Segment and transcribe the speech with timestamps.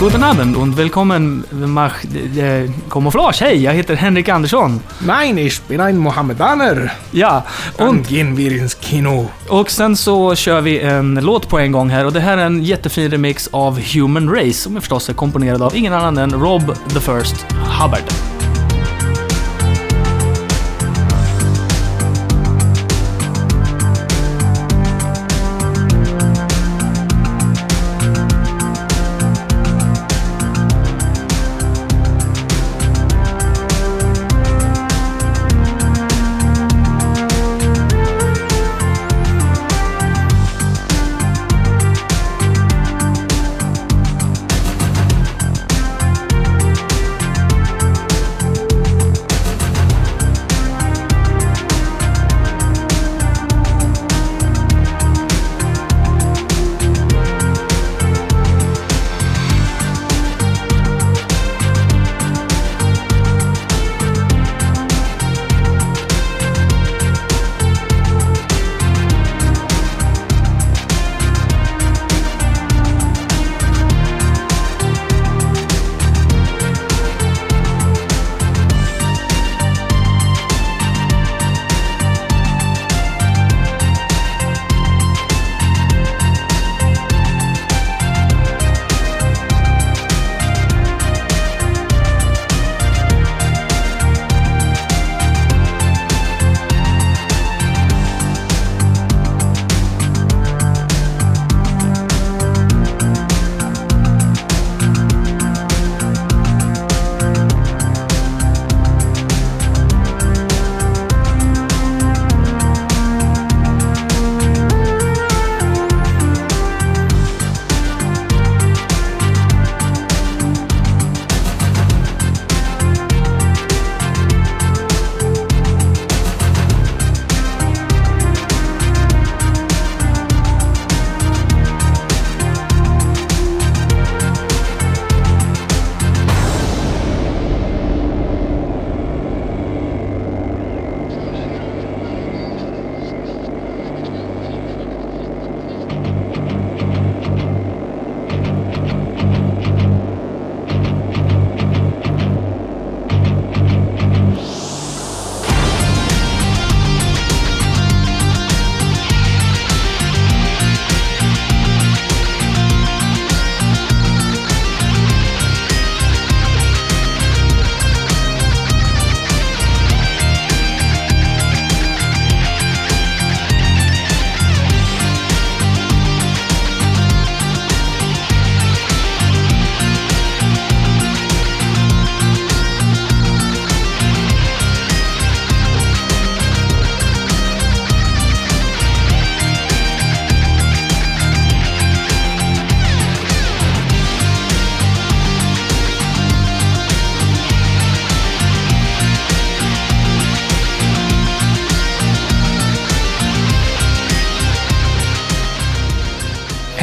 [0.00, 3.40] Guten Abend und willkommen mach äh, Camouflage.
[3.40, 4.80] Hej, jag heter Henrik Andersson.
[5.00, 6.90] Nein, ich bin ein Mohammedaner.
[7.10, 7.44] Ja,
[7.78, 9.28] und, gehen wir ins Kino.
[9.48, 12.46] och sen så kör vi en låt på en gång här och det här är
[12.46, 16.32] en jättefin remix av Human Race som är förstås är komponerad av ingen annan än
[16.32, 17.46] Rob the First
[17.80, 18.37] Hubbard.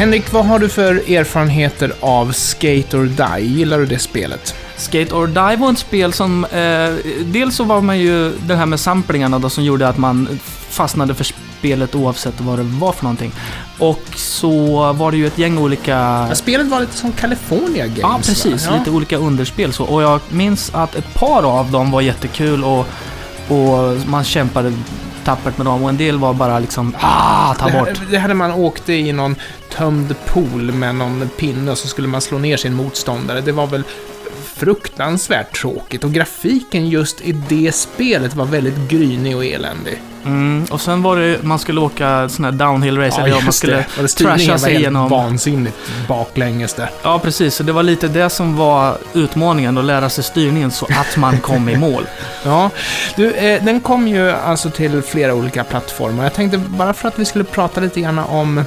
[0.06, 3.46] Henrik, vad har du för erfarenheter av Skate or Die?
[3.46, 4.56] Gillar du det spelet?
[4.78, 6.46] Skate or Die var ett spel som...
[6.46, 6.94] Eh,
[7.26, 10.40] dels så var man ju det här med samplingarna då som gjorde att man
[10.70, 13.32] fastnade för spelet oavsett vad det var för någonting.
[13.80, 16.26] Och så var det ju ett gäng olika...
[16.30, 18.68] Ja, spelet var lite som California Games, Ja, precis.
[18.68, 18.78] va?
[18.78, 19.84] Lite olika underspel så.
[19.84, 22.88] Och jag minns att ett par av dem var jättekul och,
[23.48, 24.74] och man kämpade
[25.26, 25.84] tappert med dem.
[25.84, 27.88] Och en del var bara liksom, ah, ta Det bort.
[27.88, 29.36] här, det här när man åkte i någon
[29.70, 33.42] tömd pool med någon pinne och så skulle man slå ner sin motståndare.
[33.42, 33.84] Det var väl
[34.56, 40.02] fruktansvärt tråkigt och grafiken just i det spelet var väldigt grynig och eländig.
[40.26, 43.54] Mm, och sen var det, man skulle åka sån här downhill race, eller ja, man
[43.54, 44.04] skulle det.
[44.04, 45.10] Och trasha sig igenom.
[45.10, 46.90] vansinnigt baklänges där.
[47.04, 47.56] Ja, precis.
[47.56, 51.40] Så det var lite det som var utmaningen, att lära sig styrningen så att man
[51.40, 52.04] kom i mål.
[52.44, 52.70] Ja,
[53.16, 56.24] du, eh, den kom ju alltså till flera olika plattformar.
[56.24, 58.64] Jag tänkte bara för att vi skulle prata lite grann om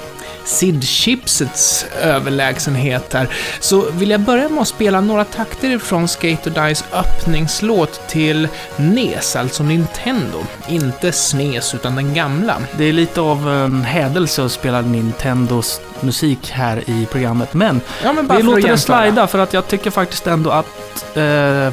[0.48, 3.28] SID-chipsets överlägsenhet här,
[3.60, 8.48] så vill jag börja med att spela några takter från Skate or Dies öppningslåt till
[8.76, 10.38] NES, alltså Nintendo.
[10.68, 12.56] Inte SNES, utan den gamla.
[12.78, 18.12] Det är lite av en hädelse att spela Nintendos musik här i programmet, men Ja,
[18.12, 21.16] men vi låter det slida för att jag tycker faktiskt ändå att...
[21.16, 21.72] Eh,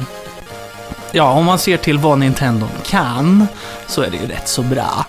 [1.12, 3.46] ja, om man ser till vad Nintendo kan,
[3.86, 5.06] så är det ju rätt så bra.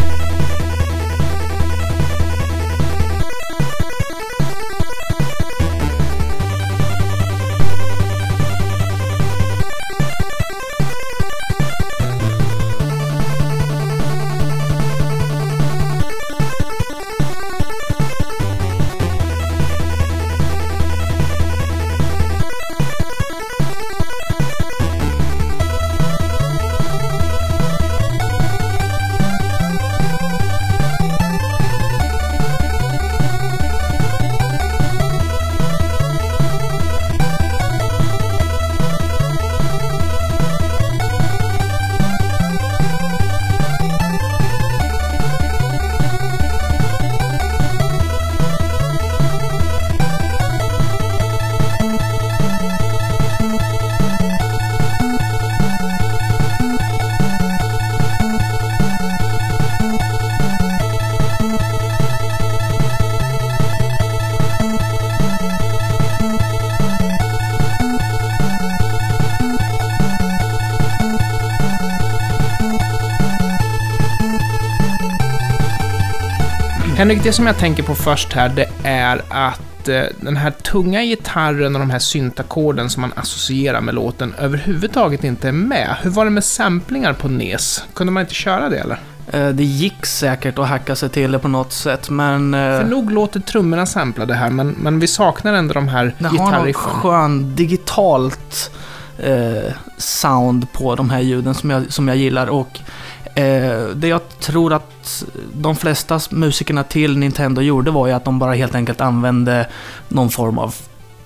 [77.28, 81.76] Det som jag tänker på först här, det är att eh, den här tunga gitarren
[81.76, 85.96] och de här syntackorden som man associerar med låten överhuvudtaget inte är med.
[86.02, 87.84] Hur var det med samplingar på NES?
[87.94, 89.00] Kunde man inte köra det eller?
[89.32, 92.54] Eh, Det gick säkert att hacka sig till det på något sätt, men...
[92.54, 96.28] eh, För nog låter trummorna samplade här, men, men vi saknar ändå de här Det
[96.28, 98.72] har något skön digitalt
[99.20, 102.48] eh, sound på de här ljuden som jag, som jag gillar.
[102.48, 102.80] Och
[103.96, 105.24] det jag tror att
[105.54, 109.68] de flesta musikerna till Nintendo gjorde var ju att de bara helt enkelt använde
[110.08, 110.76] någon form av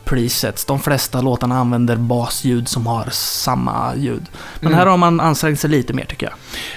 [0.06, 0.66] presets.
[0.66, 4.25] De flesta låtarna använder basljud som har samma ljud.
[4.60, 4.80] Men Mm.
[4.80, 6.34] här har man ansträngt sig lite mer tycker jag.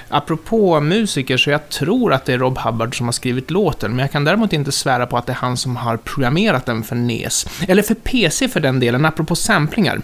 [0.08, 3.98] Apropå musiker, så jag tror att det är Rob Hubbard som har skrivit låten, men
[3.98, 6.96] jag kan däremot inte svära på att det är han som har programmerat den för
[6.96, 7.46] NES.
[7.68, 10.00] Eller för PC för den delen, apropå samplingar.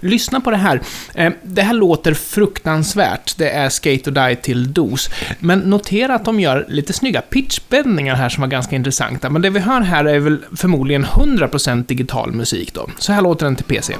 [0.00, 0.80] Lyssna på det här.
[1.14, 3.38] Eh, det här låter fruktansvärt.
[3.38, 5.10] Det är Skate och Die till DOS.
[5.38, 9.30] Men notera att de gör lite snygga pitchbändningar här som var ganska intressanta.
[9.30, 12.90] Men det vi hör här är väl förmodligen 100% digital musik då.
[12.98, 13.94] Så här låter den till PC.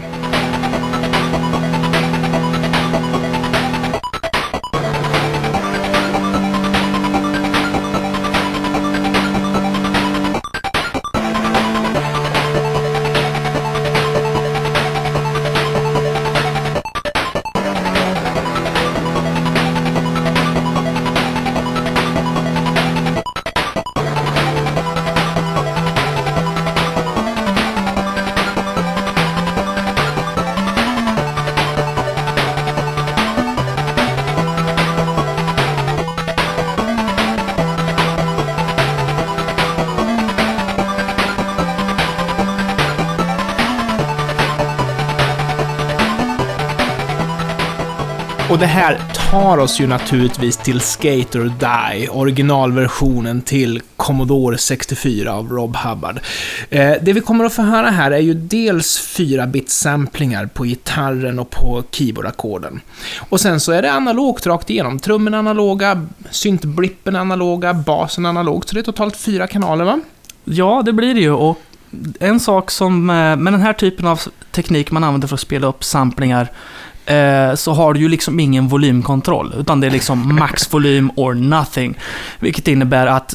[48.54, 55.32] Och det här tar oss ju naturligtvis till Skate or Die, originalversionen till Commodore 64
[55.32, 56.20] av Rob Hubbard.
[56.70, 61.50] Eh, det vi kommer att få höra här är ju dels 4-bit-samplingar på gitarren och
[61.50, 62.80] på keyboardackorden.
[63.28, 64.98] Och sen så är det analogt rakt igenom.
[64.98, 68.68] Trummorna analoga, syntblippen analoga, basen analog.
[68.68, 70.00] Så det är totalt fyra kanaler, va?
[70.44, 71.32] Ja, det blir det ju.
[71.32, 71.60] Och
[72.20, 74.20] en sak som eh, med den här typen av
[74.50, 76.49] teknik man använder för att spela upp samplingar
[77.06, 81.99] eh, så har du ju liksom ingen volymkontroll, utan det är liksom maxvolym or nothing.
[82.38, 83.34] Vilket innebär att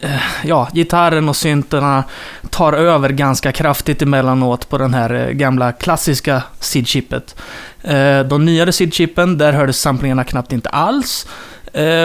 [0.00, 2.04] eh, ja, gitarren och synterna
[2.50, 7.36] tar över ganska kraftigt emellanåt på den här eh, gamla klassiska SID-chippet.
[8.28, 11.26] De nyare SID-chippen, där hördes samplingarna knappt inte alls.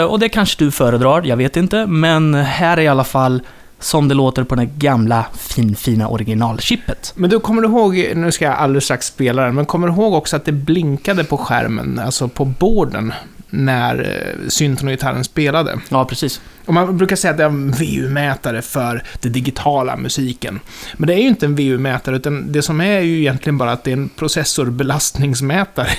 [0.10, 1.86] Och det kanske du föredrar, jag vet inte.
[1.86, 3.42] Men här är i alla fall
[3.80, 7.14] som det låter på det gamla finfina originalchippet.
[7.16, 9.94] Men du, kommer du ihåg, nu ska jag alldeles strax spela den, men kommer du
[9.94, 13.14] ihåg också att det blinkade på skärmen, alltså på borden,
[13.50, 15.80] när eh, synten och gitarren spelade?
[15.90, 16.42] Ja, precis.
[16.66, 20.60] Och man brukar säga att det är en VU-mätare för den digitala musiken.
[20.94, 23.84] Men det är ju inte en VU-mätare, utan det som är ju egentligen bara att
[23.84, 25.90] det är en processorbelastningsmätare.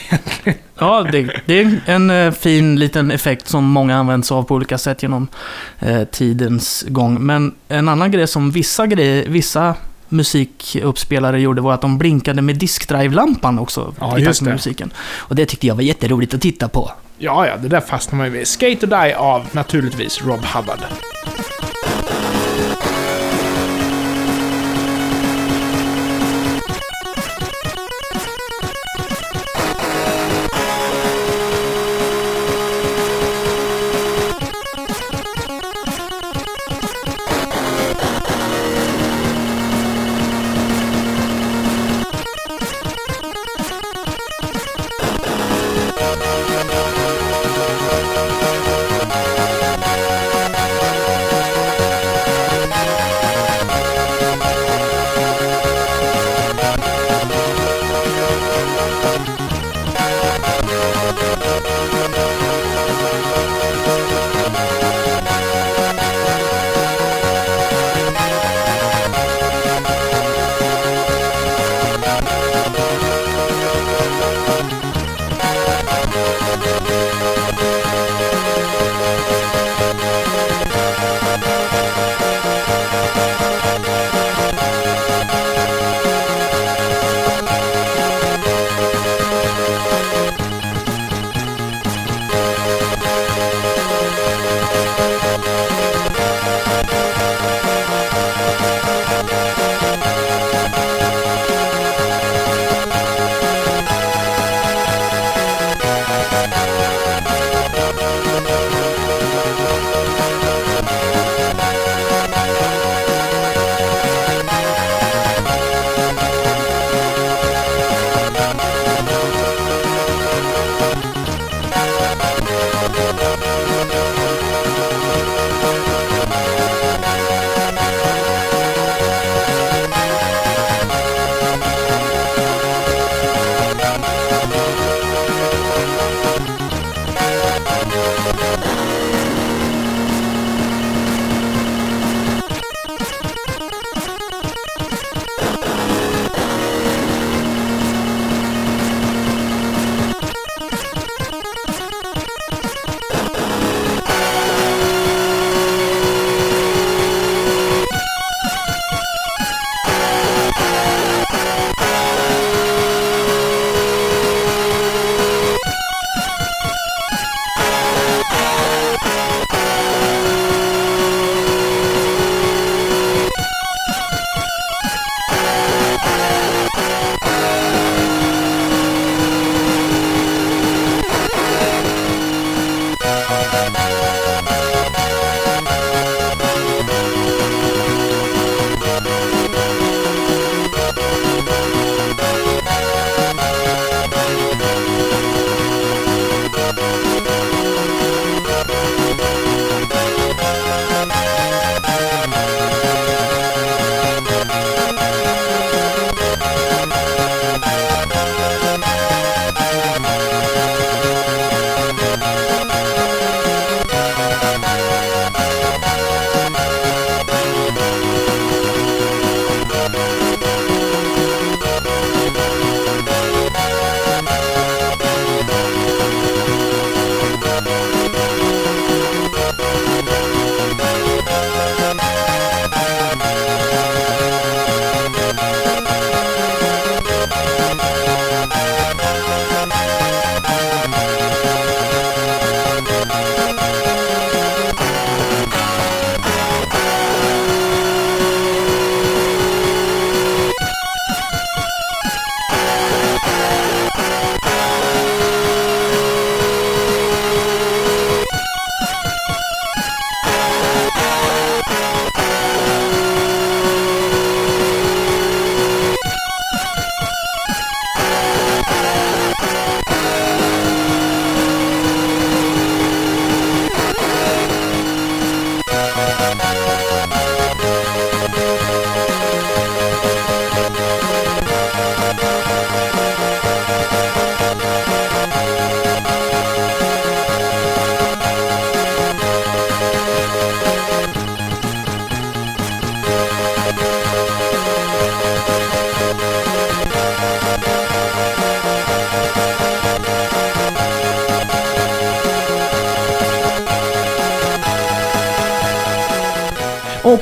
[0.81, 4.55] Ja, det, det är en eh, fin liten effekt som många använt sig av på
[4.55, 5.29] olika sätt genom
[5.79, 7.27] eh, tidens gång.
[7.27, 9.75] Men en annan grej som vissa, grejer, vissa
[10.09, 14.93] musikuppspelare gjorde var att de blinkade med diskdrive-lampan också Ja, i takt med musiken.
[14.99, 16.91] Och det tyckte jag var jätteroligt att titta på.
[17.21, 18.49] Ja, ja, det där fastnar man ju vid.
[18.49, 20.81] Skate or Die av, naturligtvis, Rob Hubbard.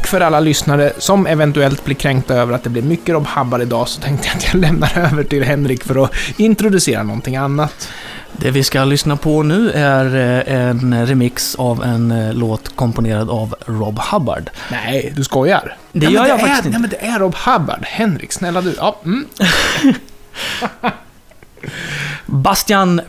[0.07, 3.63] Och för alla lyssnare som eventuellt blir kränkta över att det blir mycket Rob Hubbard
[3.63, 7.89] idag så tänkte jag att jag lämnar över till Henrik för att introducera någonting annat.
[8.33, 13.31] Det vi ska lyssna på nu är eh, en remix av en eh, låt komponerad
[13.31, 14.51] av Rob Hubbard.
[14.71, 15.77] Nej, du skojar?
[15.93, 16.79] Det Nej, gör men jag är, faktiskt Nej, inte.
[16.79, 17.85] men det är Rob Hubbard.
[17.85, 18.75] Henrik, snälla du.
[18.79, 19.27] Ja, mm.
[22.27, 23.01] Bastian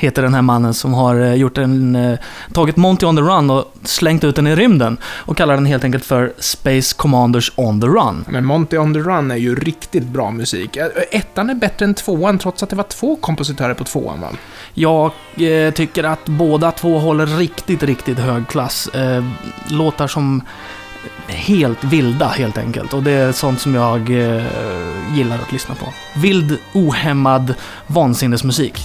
[0.00, 2.18] heter den här mannen som har eh, gjort en, eh,
[2.52, 5.84] tagit Monty on the Run och slängt ut den i rymden och kallar den helt
[5.84, 8.24] enkelt för Space Commanders on the Run.
[8.28, 10.76] Men Monty on the Run är ju riktigt bra musik.
[11.10, 14.28] Ettan är bättre än tvåan, trots att det var två kompositörer på tvåan, va?
[14.74, 18.88] Jag eh, tycker att båda två håller riktigt, riktigt hög klass.
[18.88, 19.24] Eh,
[19.68, 20.42] låtar som
[21.26, 22.94] helt vilda helt enkelt.
[22.94, 24.42] Och det är sånt som jag eh,
[25.14, 25.86] gillar att lyssna på.
[26.20, 27.54] Vild, ohämmad
[27.86, 28.80] vansinnesmusik.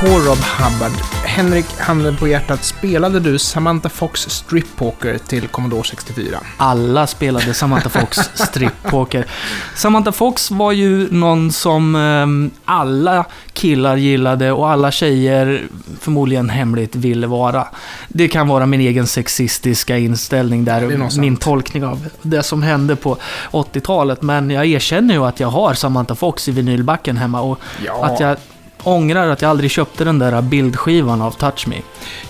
[0.00, 0.92] Apropå Rob Hubbard,
[1.24, 6.38] Henrik, handen på hjärtat, spelade du Samantha Fox Strip Poker till Commodore 64?
[6.56, 9.26] Alla spelade Samantha Fox strippoker.
[9.74, 15.62] Samantha Fox var ju någon som ehm, alla killar gillade och alla tjejer
[16.00, 17.66] förmodligen hemligt ville vara.
[18.08, 23.16] Det kan vara min egen sexistiska inställning där, min tolkning av det som hände på
[23.50, 24.22] 80-talet.
[24.22, 28.20] Men jag erkänner ju att jag har Samantha Fox i vinylbacken hemma och Ja, att
[28.20, 28.36] jag
[28.82, 31.76] ångrar att jag aldrig köpte den där bildskivan av Touch Me.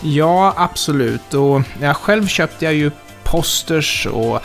[0.01, 1.35] ja absolut.
[1.35, 2.91] Och jag själv köpte jag ju
[3.25, 4.41] posters och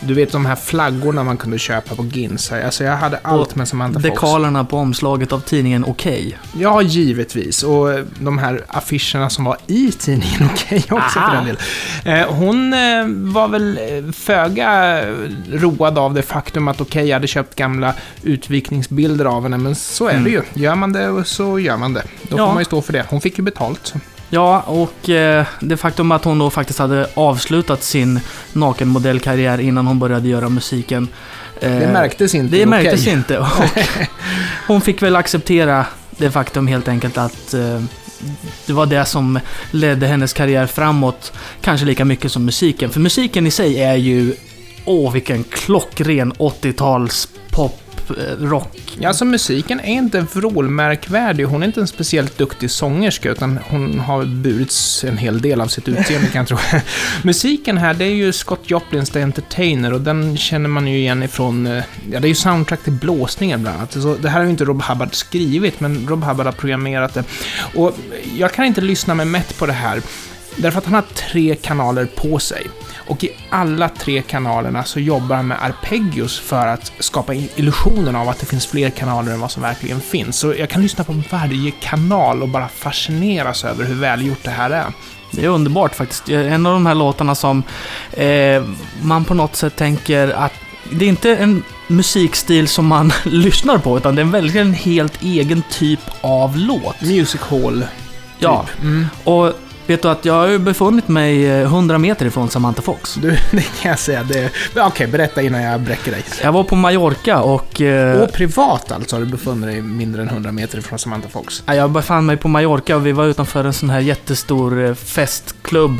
[0.00, 2.64] du vet de här flaggorna man kunde köpa på Ginsa.
[2.64, 4.10] Alltså jag hade allt Och med Samantha Fox.
[4.10, 6.38] Dekalerna på omslaget av tidningen Okej.
[6.58, 7.62] Ja, givetvis.
[7.62, 7.88] Och
[8.20, 11.30] de här affischerna som var i tidningen Okej också Aha.
[11.30, 11.58] för den del.
[12.04, 15.00] Eh, hon eh, var väl eh, föga
[15.52, 20.18] road av det faktum att Okej hade köpt gamla utvikningsbilder av henne, men så är
[20.18, 20.42] det ju.
[20.54, 22.02] Gör man det så gör man det.
[22.22, 22.46] Då Ja.
[22.46, 23.06] får man ju stå för det.
[23.10, 23.94] Hon fick ju betalt.
[24.34, 28.20] Ja, och eh, det faktum att hon då faktiskt hade avslutat sin
[28.52, 31.08] nakenmodellkarriär innan hon började göra musiken.
[31.60, 32.56] eh, Det märktes inte.
[32.56, 33.12] Det märktes Okej.
[33.12, 33.38] inte.
[33.38, 33.48] Och
[34.66, 37.82] hon fick väl acceptera det faktum helt enkelt att eh,
[38.66, 39.38] det var det som
[39.70, 42.90] ledde hennes karriär framåt, kanske lika mycket som musiken.
[42.90, 44.34] För musiken i sig är ju,
[44.84, 48.74] åh vilken klockren 80-tals pop poprock.
[48.74, 51.44] Eh, ja, alltså musiken är inte vrålmärkvärdig.
[51.44, 55.66] Hon är inte en speciellt duktig sångerska, utan hon har burits en hel del av
[55.66, 56.58] sitt utseende kan jag tro.
[57.22, 61.22] musiken här, det är ju Scott Joplins The Entertainer och den känner man ju igen
[61.22, 63.92] ifrån, eh, ja det är ju soundtrack till blåsningar bland annat.
[63.92, 67.24] Så det här har ju inte Rob Hubbard skrivit, men Rob Hubbard har programmerat det.
[67.74, 67.96] Och
[68.36, 70.02] jag kan inte lyssna med mätt på det här,
[70.56, 72.66] därför att han har tre kanaler på sig.
[73.08, 78.28] Och i alla tre kanalerna så jobbar han med arpeggios för att skapa illusionen av
[78.28, 80.38] att det finns fler kanaler än vad som verkligen finns.
[80.38, 84.70] Så jag kan lyssna på varje kanal och bara fascineras över hur välgjort det här
[84.70, 84.92] är.
[85.30, 86.28] Det är underbart faktiskt.
[86.28, 87.62] En av de här låtarna som
[88.12, 88.64] eh,
[89.02, 90.52] man på något sätt tänker att
[90.90, 95.22] det är inte en musikstil som man lyssnar på, utan det är verkligen en helt
[95.22, 97.00] egen typ av låt.
[97.00, 97.80] Music hall.
[97.80, 97.88] Typ.
[98.38, 99.06] Ja, mm.
[99.24, 99.52] och
[99.86, 103.14] Vet du att jag har befunnit mig 100 eh, meter ifrån Samantha Fox.
[103.14, 104.22] Du, det kan jag säga.
[104.22, 104.46] Det...
[104.70, 106.24] Okej, okay, berätta innan jag bräcker dig.
[106.42, 107.80] Jag var på Mallorca och...
[107.80, 108.20] Eh...
[108.20, 109.16] Och privat alltså?
[109.16, 111.62] Har du befunnit dig mindre än 100 meter ifrån Samantha Fox?
[111.66, 115.98] Jag befann mig på Mallorca och vi var utanför en sån här jättestor eh, festklubb.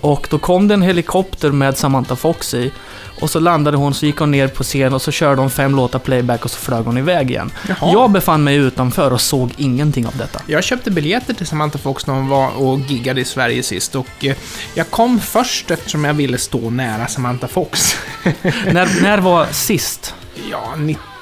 [0.00, 2.72] Och då kom det en helikopter med Samantha Fox i.
[3.20, 5.76] Och så landade hon, så gick hon ner på scen och så körde hon fem
[5.76, 7.52] låtar playback och så flög hon iväg igen.
[7.68, 7.92] Jaha.
[7.92, 10.42] Jag befann mig utanför och såg ingenting av detta.
[10.46, 14.24] Jag köpte biljetter till Samantha Fox när hon var och giggade i Sverige sist och
[14.24, 14.36] eh,
[14.74, 17.96] jag kom först eftersom jag ville stå nära Samantha Fox.
[18.72, 20.14] när, när var sist?
[20.50, 20.74] Ja,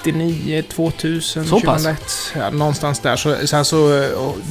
[0.04, 2.32] 99, 2000, så 2001.
[2.37, 3.16] Ja, någonstans där.
[3.16, 4.04] Så, så alltså,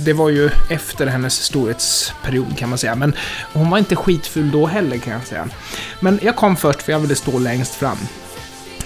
[0.05, 2.95] det var ju efter hennes storhetsperiod kan man säga.
[2.95, 3.15] Men
[3.53, 5.47] hon var inte skitful då heller kan jag säga.
[5.99, 7.97] Men jag kom först för jag ville stå längst fram.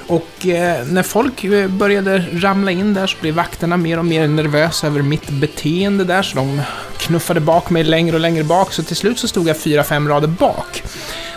[0.08, 4.28] Och eh, när folk eh, började ramla in där så blev vakterna mer och mer
[4.28, 6.62] nervösa över mitt beteende där, så de
[6.98, 10.10] knuffade bak mig längre och längre bak, så till slut så stod jag fyra, fem
[10.10, 10.84] rader bak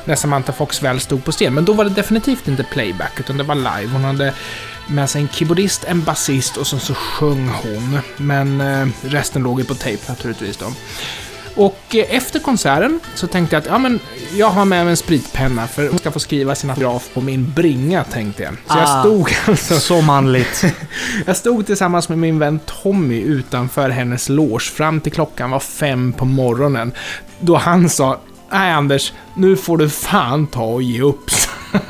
[0.05, 1.55] när Samantha Fox väl stod på scen.
[1.55, 3.93] Men då var det definitivt inte playback, utan det var live.
[3.93, 4.35] Hon hade
[4.87, 7.99] med sig en keyboardist, en basist och sen så sjöng hon.
[8.17, 10.67] Men eh, resten låg ju på tejp naturligtvis då.
[11.57, 14.01] Och eh, efter konserten så tänkte jag att ja, men
[14.37, 17.53] jag har med mig en spritpenna för hon ska få skriva sin autograf på min
[17.53, 18.53] bringa, tänkte jag.
[18.53, 19.81] Så ah, jag stod alltså...
[19.81, 20.65] Så manligt.
[21.27, 26.13] jag stod tillsammans med min vän Tommy utanför hennes loge fram till klockan var fem
[26.13, 26.93] på morgonen.
[27.41, 28.21] Då han sa
[28.51, 31.31] Nej Anders, nu får du fan ta och ge upp.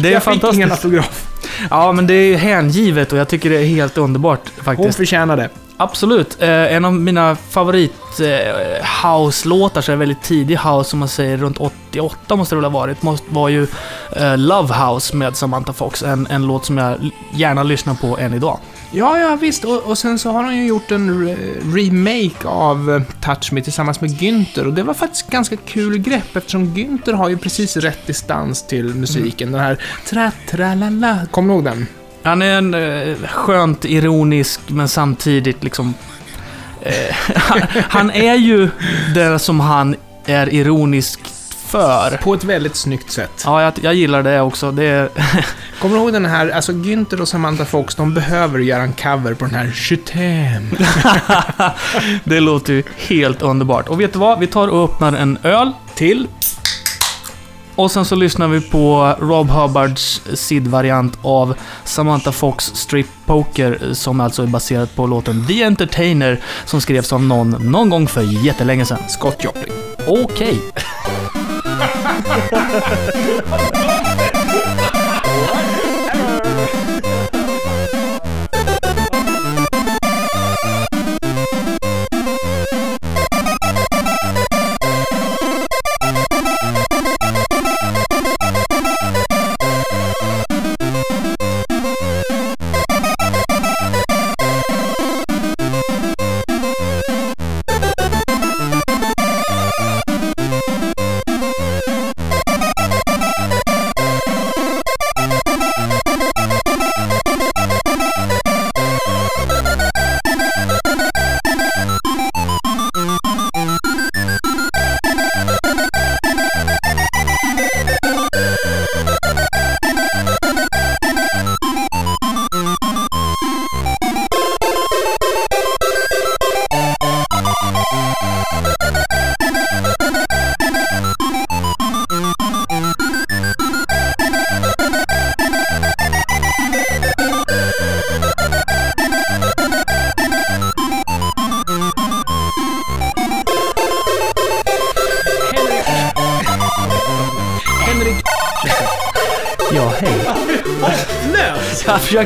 [0.00, 0.50] Det är jag fantastiskt.
[0.50, 1.27] fick ingen autograf.
[1.70, 4.78] Ja, men det är hängivet och jag tycker det är helt underbart faktiskt.
[4.78, 5.48] Hon förtjänar det.
[5.80, 6.42] Absolut.
[6.42, 11.36] Eh, en av mina favorit eh, house-låtar, så är väldigt tidig house, som man säger
[11.36, 13.66] runt 88 måste det väl ha varit, måste, var ju
[14.16, 16.02] eh, Love House med Samantha Fox.
[16.02, 18.58] En, en låt som jag gärna lyssnar på än idag.
[18.90, 19.64] Ja, ja visst.
[19.64, 21.36] Och, och sen så har hon ju gjort en re
[21.74, 24.66] remake av eh, Touch Me tillsammans med Günther.
[24.66, 28.94] Och det var faktiskt ganska kul grepp eftersom Günther har ju precis rätt distans till
[28.94, 29.48] musiken.
[29.48, 29.58] Mm.
[29.58, 31.18] Den här tra-tra-la-la.
[31.30, 31.86] Kommer du ihåg den?
[32.22, 35.94] Han är en eh, skönt ironisk, men samtidigt liksom...
[36.82, 38.68] Eh, han, han, är ju
[39.14, 39.96] det som han
[40.26, 41.20] är ironisk
[41.68, 42.16] för.
[42.16, 43.42] På ett väldigt snyggt sätt.
[43.44, 44.72] Ja, jag, jag gillar det också.
[44.72, 45.08] Det
[45.80, 49.34] Kommer du ihåg den här, alltså Günther och Samantha Fox, de behöver göra en cover
[49.34, 50.76] på den här Chutem.
[52.24, 53.88] det låter ju helt underbart.
[53.88, 54.38] Och vet du vad?
[54.38, 56.26] Vi tar och öppnar en öl till.
[57.78, 61.54] Och sen så lyssnar vi på Rob Hubbards SID-variant av
[61.84, 67.22] Samantha Fox Strip Poker, som alltså är baserad på låten The Entertainer, som skrevs av
[67.22, 68.98] någon, någon gång för jättelänge sedan.
[69.08, 69.72] Scott Joplin.
[70.06, 70.24] Okej.
[70.24, 70.82] Okay.
[71.78, 73.62] Ha ha ha ha
[74.52, 74.67] ha!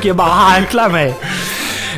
[0.03, 1.15] Försöker ju bara harkla mig.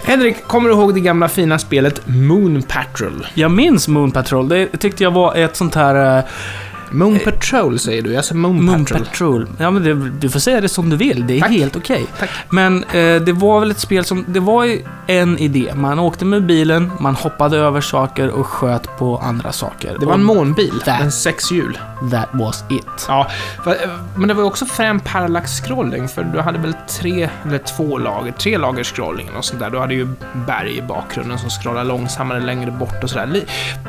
[0.04, 3.26] Henrik, kommer du ihåg det gamla fina spelet Moon Patrol?
[3.34, 4.48] Jag minns Moon Patrol.
[4.48, 6.18] Det tyckte jag var ett sånt här...
[6.18, 6.24] eh,
[6.90, 9.04] Moon Patrol säger du, jag säger Moon, Moon Patrol.
[9.04, 9.46] Patrol.
[9.58, 11.26] Ja, men det, du får säga det som du vill.
[11.26, 11.50] Det är Tack.
[11.50, 12.06] helt okej.
[12.18, 12.30] Tack.
[12.50, 14.24] Men eh, det var väl ett spel som...
[14.28, 15.72] Det var ju en idé.
[15.74, 19.96] Man åkte med bilen, man hoppade över saker och sköt på andra saker.
[20.00, 20.98] Det var en Och månbil, Där.
[20.98, 21.78] med sex hjul.
[22.10, 23.06] That was it.
[23.08, 23.26] Ja,
[23.66, 27.98] eh, men det var ju också frän parallax-scrolling, för du hade väl tre, eller två
[27.98, 29.70] lager, tre lager scrolling och sånt där.
[29.70, 30.08] Du hade ju
[30.46, 33.44] berg i bakgrunden som scrollar långsammare längre bort och sådär.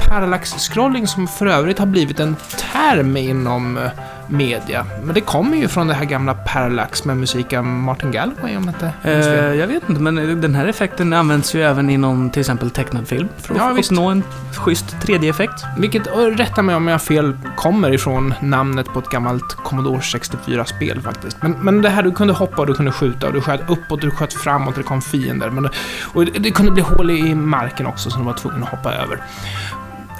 [0.09, 2.35] Parallax-scrolling som för övrigt har blivit en
[2.73, 3.91] term inom eh,
[4.27, 4.85] media.
[5.03, 8.67] Men det kommer ju från det här gamla Parallax med musik av Martin Galway, om
[8.69, 9.13] inte Eh,
[9.53, 13.27] jag vet inte, men den här effekten används ju även inom till exempel tecknad film.
[13.37, 13.91] För att Ja, visst.
[13.91, 14.23] uppnå en
[14.55, 15.63] schysst 3D-effekt.
[15.77, 19.99] Vilket, och rätta mig om jag har fel, kommer ifrån namnet på ett gammalt Commodore
[19.99, 21.37] 64-spel faktiskt.
[21.41, 24.01] Men, men det här, du kunde hoppa och du kunde skjuta och du sköt uppåt,
[24.01, 25.49] du sköt framåt och det kom fiender.
[25.49, 25.69] Men,
[26.13, 28.93] och det, det kunde bli hål i marken också som du var tvungen att hoppa
[28.93, 29.21] över.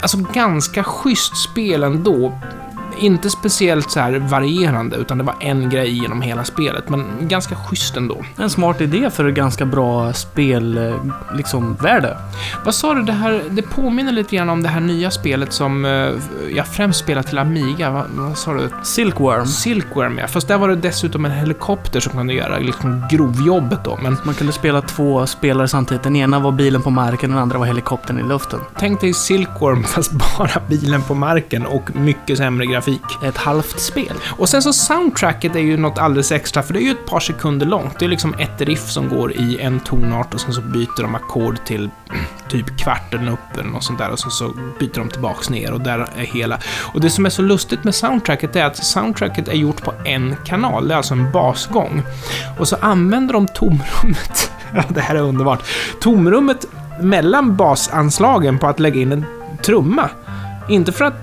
[0.02, 2.40] Alltså ganska schysst spel ändå.
[3.00, 7.56] Inte speciellt så här varierande, utan det var en grej genom hela spelet, men ganska
[7.56, 8.26] schysst ändå.
[8.38, 10.96] En smart idé för ett ganska bra spel, eh,
[11.34, 12.18] liksom, värde.
[12.66, 15.86] Vad sa du, det här, det påminner lite grann om det här nya spelet som
[15.86, 16.10] eh,
[16.56, 17.92] jag främst spelar till Amiga.
[17.92, 18.70] Vad, vad sa du?
[18.84, 19.46] Silkworm.
[19.46, 20.28] Silkworm, ja.
[20.28, 24.00] Fast där var det dessutom en helikopter som kunde göra liksom grovjobbet då.
[24.04, 26.04] Men Man kunde spela två spelare samtidigt.
[26.04, 28.60] Den ena var bilen på marken, den andra var helikoptern i luften.
[28.80, 32.85] tänk dig Silkworm, fast bara bilen på marken och mycket sämre grafik.
[33.24, 34.14] Ett halvt spel.
[34.38, 37.20] Och sen så soundtracket är ju något alldeles extra, för det är ju ett par
[37.20, 38.00] sekunder långt.
[38.00, 41.16] Det är liksom ett riff som går i en tonart och sen så byter de
[41.16, 41.90] ackord till
[42.50, 45.82] typ kvarten upp eller något sånt där och sen så byter de tillbaks ner och
[45.82, 46.60] där är hela.
[46.94, 50.36] Och det som är så lustigt med soundtracket är att soundtracket är gjort på en
[50.46, 52.04] kanal, det är alltså en basgång.
[52.60, 55.64] Och så använder de tomrummet, ja det här är underbart,
[56.00, 56.66] tomrummet
[57.02, 59.26] mellan basanslagen på att lägga in en
[59.62, 60.10] trumma.
[60.70, 61.14] Inte för att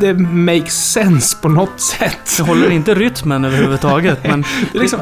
[0.00, 2.36] det makes sense på något sätt.
[2.36, 4.44] Det håller inte rytmen överhuvudtaget, men...
[4.72, 5.00] Det liksom,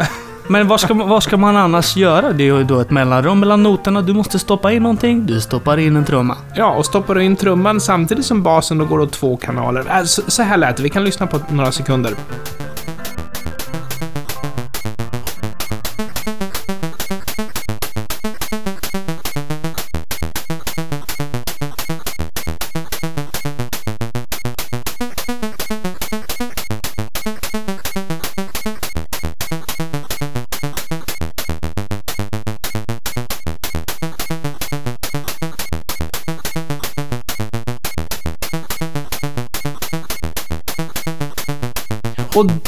[0.48, 2.32] Men vad ska, vad ska man annars göra?
[2.32, 4.02] Det är ju då ett mellanrum mellan noterna.
[4.02, 6.36] Du måste stoppa in någonting, du stoppar in en trumma.
[6.54, 9.84] ja, och stoppar du in trumman samtidigt som basen, då går det åt två kanaler.
[9.98, 12.12] Äh, så, så här lät det, vi kan lyssna på några sekunder.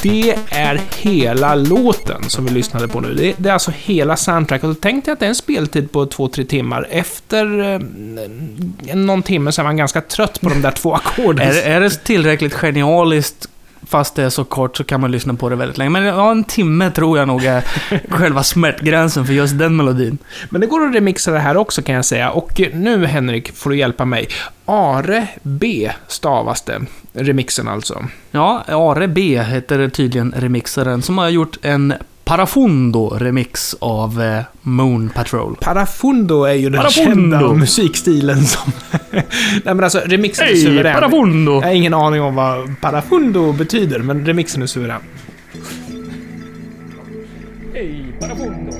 [0.02, 3.14] Det är hela låten som vi lyssnade på nu.
[3.14, 4.64] Det, det är alltså hela soundtracket.
[4.64, 6.86] Och tänk dig att det är en speltid på två, tre timmar.
[6.90, 11.48] Efter eh, någon timme så är man ganska trött på de där två ackorden.
[11.48, 13.48] Är, är det tillräckligt genialiskt
[13.86, 15.90] fast det är så kort så kan man lyssna på det väldigt länge.
[15.90, 17.64] Men ja, en timme tror jag nog är
[18.10, 20.18] själva smärtgränsen för just den melodin.
[20.50, 22.30] Men det går att remixa det här också kan jag säga.
[22.30, 24.28] Och nu Henrik får du hjälpa mig.
[24.64, 26.80] Are B stavas det.
[27.14, 28.04] Remixen alltså.
[28.30, 31.94] Ja, Are B heter tydligen remixaren som har gjort en
[32.24, 35.56] Parafundo-remix av eh, Moon Patrol.
[35.60, 37.38] Parafundo är ju den Parafundo.
[37.38, 38.72] kända musikstilen som...
[39.10, 39.24] Nej
[39.64, 40.94] men alltså remixen är suverän.
[40.94, 41.52] Parafundo!
[41.52, 45.00] Jag har ingen aning om vad parafundo betyder, men remixen är suverän.
[47.74, 48.72] Hej, Parafundo!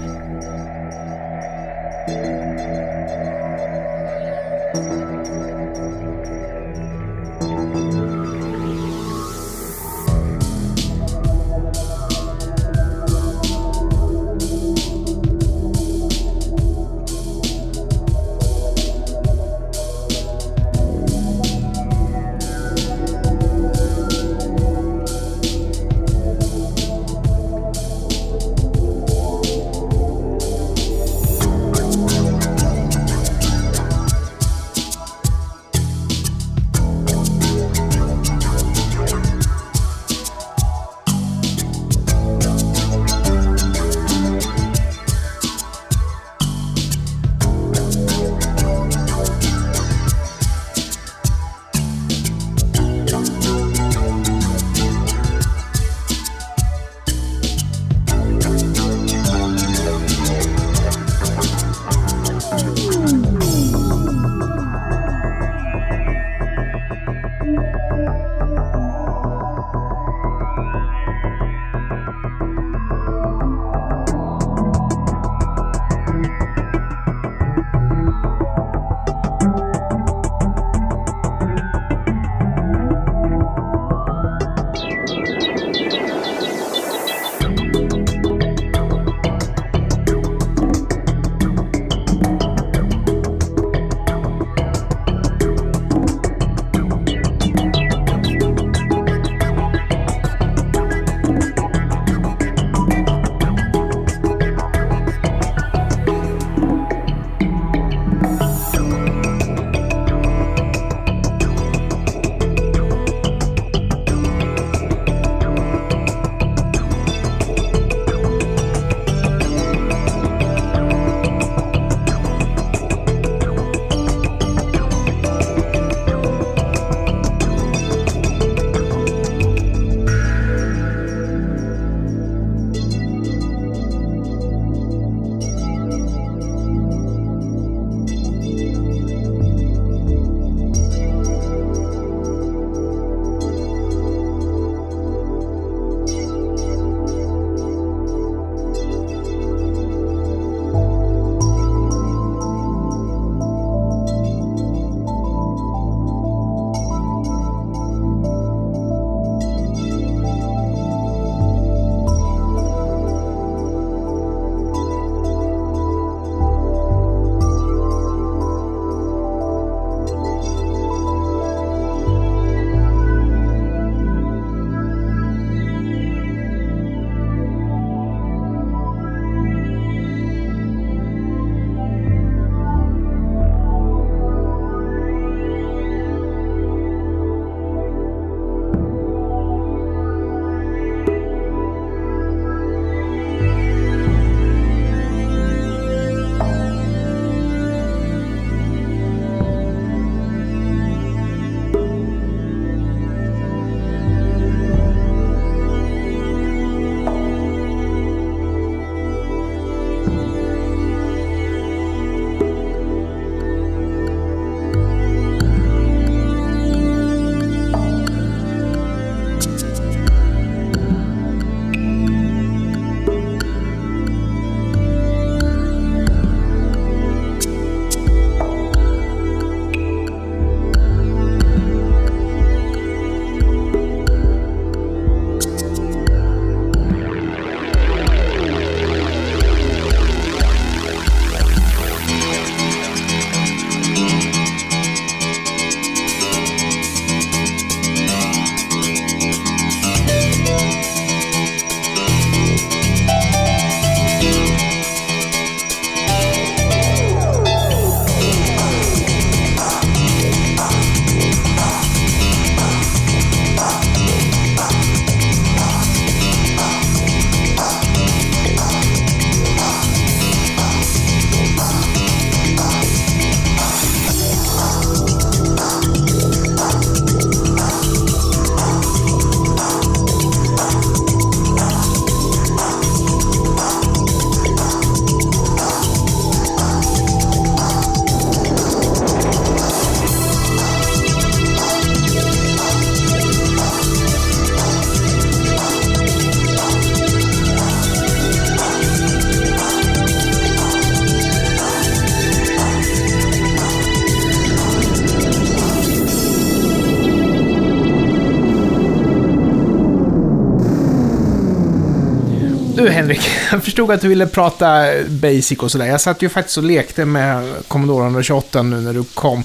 [313.72, 315.87] Förstod att du ville prata basic och sådär.
[315.87, 319.42] Jag satt ju faktiskt och lekte med Commodore 128 nu när du kom.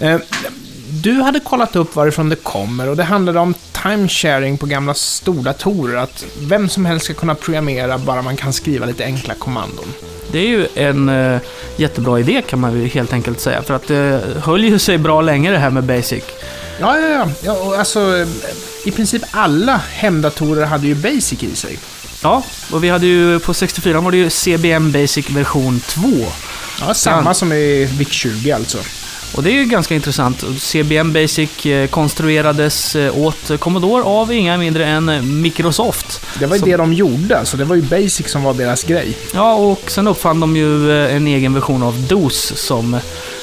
[0.00, 0.18] Eh,
[1.02, 5.96] Du hade kollat upp varifrån det kommer och det handlade om timesharing på gamla stordatorer.
[5.96, 9.84] Att vem som helst ska kunna programmera bara man kan skriva lite enkla kommandon.
[10.32, 11.40] Det är ju en eh,
[11.76, 13.62] jättebra idé kan man ju helt enkelt säga.
[13.62, 16.24] För att det höll ju sig bra länge det här med Basic.
[16.80, 17.28] Ja, ja, ja.
[17.42, 18.28] ja och alltså, eh,
[18.84, 21.78] I princip alla hemdatorer hade ju Basic i sig.
[22.22, 26.02] Ja, och vi hade ju på 64 var det ju CBM Basic version 2.
[26.80, 28.78] Ja, samma som i VIC-20 alltså.
[29.34, 30.44] Och det är ju ganska intressant.
[30.58, 36.20] CBM Basic eh, konstruerades eh, åt Commodore av inga mindre än Microsoft.
[36.38, 38.82] Det var ju Som- det de gjorde, så det var ju Basic som var deras
[38.84, 39.16] grej.
[39.34, 42.96] Ja, och sen uppfann de ju eh, en egen version av DOS som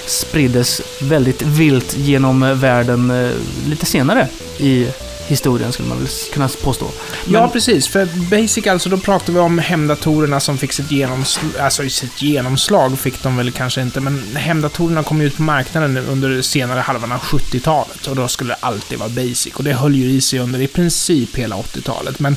[0.05, 3.31] spriddes väldigt vilt genom världen
[3.69, 4.87] lite senare i
[5.27, 6.91] historien, skulle man väl kunna påstå.
[7.25, 7.87] Men- Ja, precis.
[7.87, 11.51] För Basic alltså, då pratar vi om hemdatorerna som fick sitt genomslag.
[11.59, 15.97] Alltså sitt genomslag fick de väl kanske inte, men hemdatorerna kom ju ut på marknaden
[15.97, 18.07] under senare halvan av 70-talet.
[18.07, 19.53] Och då skulle det alltid vara Basic.
[19.53, 22.19] Och det höll ju i sig under i princip hela 80-talet.
[22.19, 22.35] Men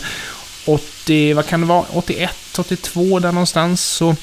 [0.64, 4.16] 80, vad kan det vara, 81, 82 där någonstans så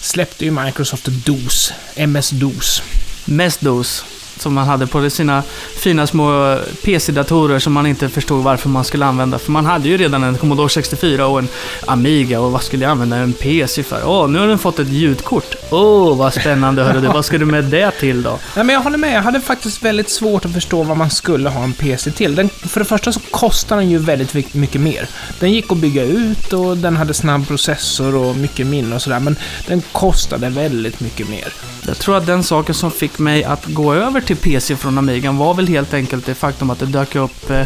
[0.00, 2.82] släppte ju Microsoft DOS, MS-DOS.
[3.24, 4.04] Mest DOS,
[4.38, 5.42] som man hade på sina
[5.76, 9.38] fina små PC-datorer som man inte förstod varför man skulle använda.
[9.38, 11.48] För man hade ju redan en Commodore 64 och en
[11.86, 14.00] Amiga och vad skulle jag använda en PC för?
[14.04, 15.54] Åh, nu har den fått ett ljudkort.
[15.70, 17.08] Åh, vad spännande hörru du.
[17.08, 18.38] Vad ska du med det till då?
[18.56, 19.16] Nej, men jag håller med.
[19.16, 22.34] Jag hade faktiskt väldigt svårt att förstå vad man skulle ha en PC till.
[22.34, 25.08] Den, för det första så kostar den ju väldigt mycket mer.
[25.40, 29.20] Den gick att bygga ut och den hade snabb processor och mycket minne och sådär,
[29.20, 31.52] men den kostade väldigt mycket mer.
[31.86, 35.36] Jag tror att den saken som fick mig att gå över till PC från Amigan
[35.36, 37.60] var väl helt enkelt det faktum att det dök upp eh,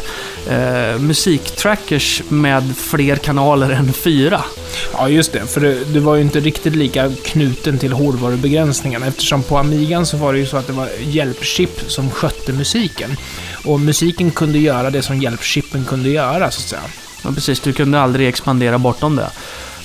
[0.59, 4.45] eh, musiktrackers med fler kanaler än fyra.
[4.93, 5.47] Ja, just det.
[5.47, 10.17] För det, det var ju inte riktigt lika knuten till hårdvarubegränsningarna eftersom på Amigan så
[10.17, 13.17] var det ju så att det var hjälpchip som skötte musiken.
[13.65, 16.83] Och musiken kunde göra det som hjälpchippen kunde göra, så att säga.
[17.25, 17.61] Ja, precis.
[17.61, 19.31] Du kunde aldrig expandera bortom det.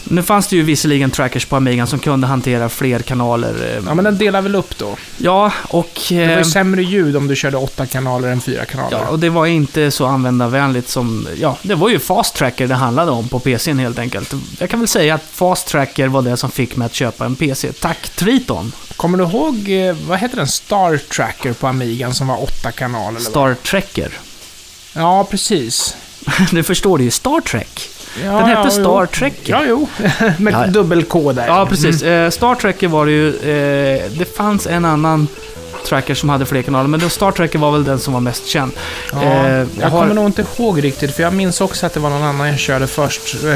[0.04, 3.78] Nu fanns det ju visserligen trackers på Amigan som kunde hantera fler kanaler.
[3.78, 4.98] eh, Ja, men den delar väl upp då.
[5.18, 6.00] Ja, och...
[6.10, 8.98] Det var eh, ju sämre ljud om du körde åtta kanaler än fyra kanaler.
[8.98, 11.28] Ja, och det var inte så användarvänligt som...
[11.40, 14.34] Ja, det var ju Fast Tracker det handlade om på PCn helt enkelt.
[14.60, 17.36] Jag kan väl säga att Fast Tracker var det som fick mig att köpa en
[17.36, 17.72] PC.
[17.74, 18.72] Tack Triton!
[18.96, 23.20] Kommer du ihåg, eh, vad heter den, Star Tracker på Amigan som var åtta kanaler?
[23.20, 24.12] Star Trekker.
[24.94, 25.96] Ja, precis.
[26.52, 27.90] Du förstår det ju, Star Trek.
[28.24, 29.08] Ja, Den hette ja, Star jo.
[29.08, 29.34] Trek.
[29.44, 29.88] Ja, jo.
[30.38, 30.68] Med Ja.
[30.68, 31.48] dubbel-K där.
[31.48, 32.02] Ja, precis.
[32.04, 33.28] Eh, Star Trek var det ju...
[33.30, 35.28] Eh, det fanns en annan
[35.86, 38.72] tracker som hade fler kanaler, men Star Trek var väl den som var mest känd.
[39.12, 41.94] Ja, Eh, jag jag har- kommer nog inte ihåg riktigt, för jag minns också att
[41.94, 43.36] det var någon annan jag körde först.
[43.44, 43.56] Eh,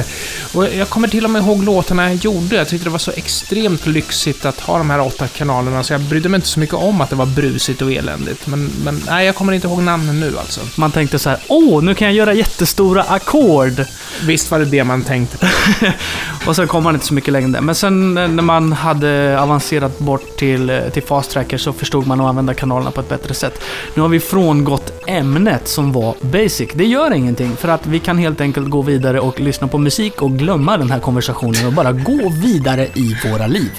[0.57, 2.55] Och jag kommer till och med ihåg låtarna jag gjorde.
[2.55, 6.01] Jag tyckte det var så extremt lyxigt att ha de här åtta kanalerna, så jag
[6.01, 8.47] brydde mig inte så mycket om att det var brusigt och eländigt.
[8.47, 10.61] Men, men nej, jag kommer inte ihåg namnen nu alltså.
[10.75, 13.83] Man tänkte så här, åh, nu kan jag göra jättestora ackord.
[14.25, 15.49] Visst var det det man tänkte.
[16.45, 17.61] Och sen kom man inte så mycket längre.
[17.61, 22.16] Men sen eh, när man hade avancerat bort till, till Fast Tracker så förstod man
[22.21, 23.61] att använda kanalerna på ett bättre sätt.
[23.95, 26.69] Nu har vi frångått ämnet som var Basic.
[26.73, 30.21] Det gör ingenting, för att vi kan helt enkelt gå vidare och lyssna på musik
[30.21, 33.71] och glömma den här konversationen och bara gå vidare i våra liv.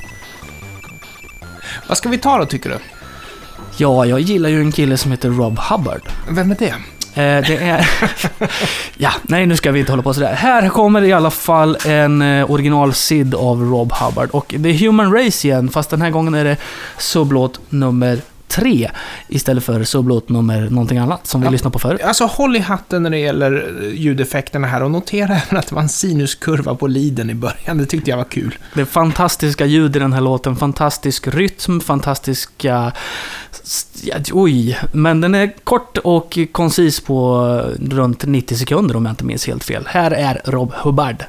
[1.88, 2.76] Vad ska vi ta då, tycker du?
[3.76, 6.02] Ja, jag gillar ju en kille som heter Rob Hubbard.
[6.30, 6.74] Vem är det?
[7.18, 7.90] Eh, det är...
[8.96, 10.34] ja, nej nu ska vi inte hålla på sådär.
[10.34, 14.30] Här kommer i alla fall en eh, original SID av Rob Hubbard.
[14.30, 16.56] Och det är Human Race igen, fast den här gången är det
[16.98, 18.90] sublåt nummer tre
[19.28, 21.50] istället för sublåt nummer någonting annat som vi Ja.
[21.50, 22.00] lyssnade på förut.
[22.04, 25.74] Alltså håll i hatten när det gäller eh, ljudeffekterna här och notera även att det
[25.74, 27.78] var en sinuskurva på liden i början.
[27.78, 28.58] Det tyckte jag var kul.
[28.74, 32.92] Det är fantastiska ljud i den här låten, fantastisk rytm, fantastiska...
[34.32, 37.46] Oj, men den är kort och koncis på
[37.80, 39.84] eh, runt 90 sekunder om jag inte minns helt fel.
[39.90, 41.24] Här är Rob Hubbard.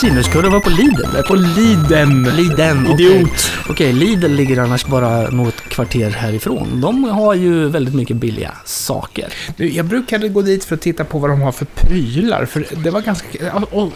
[0.00, 1.22] Sinneskurva på Lidl.
[1.28, 2.22] På Liden.
[2.22, 3.06] Liden, okej.
[3.06, 3.50] Idiot.
[3.68, 6.80] Okej, Lidl ligger annars bara något kvarter härifrån.
[6.80, 9.32] De har ju väldigt mycket billiga saker.
[9.56, 12.66] Du, Jag brukade gå dit för att titta på vad de har för prylar, för
[12.84, 13.28] det var ganska...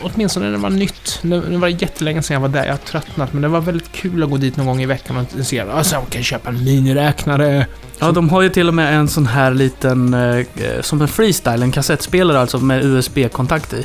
[0.02, 1.18] Åtminstone när det var nytt.
[1.22, 3.92] Nu var det jättelänge sedan jag var där, jag har tröttnat, men det var väldigt
[3.92, 6.64] kul att gå dit någon gång i veckan och se alltså, jag kan köpa en
[6.64, 7.66] miniräknare.
[7.98, 10.46] Ja, de har ju till och med en sån här liten, eh,
[10.80, 13.84] som en freestyle, en kassettspelare alltså med USB-kontakt i.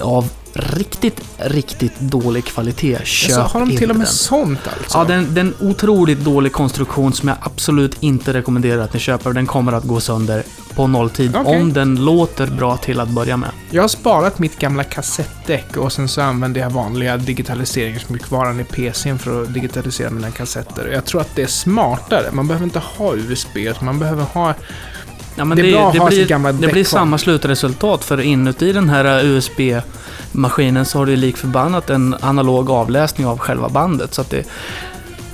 [0.00, 2.98] Av riktigt, riktigt dålig kvalitet.
[3.04, 4.12] Köp Så har de till och med den.
[4.14, 4.98] sånt alltså?
[4.98, 9.32] Ja, den, den otroligt dålig konstruktion som jag absolut inte rekommenderar att ni köper.
[9.32, 10.42] Den kommer att gå sönder
[10.74, 11.60] på nolltid Okej.
[11.60, 13.50] om den låter bra till att börja med.
[13.70, 19.18] Jag har sparat mitt gamla kassettdäck och sen så använder jag vanliga digitaliseringsmjukvaran i PCn
[19.18, 20.88] för att digitalisera mina kassetter.
[20.92, 22.30] Jag tror att det är smartare.
[22.32, 24.54] Man behöver inte ha USB, man behöver ha...
[25.38, 30.98] Ja, Det ha sitt blir, det blir samma slutresultat för inuti den här USB-maskinen så
[30.98, 34.14] har du lik förbannat en analog avläsning av själva bandet.
[34.14, 34.44] Så att det,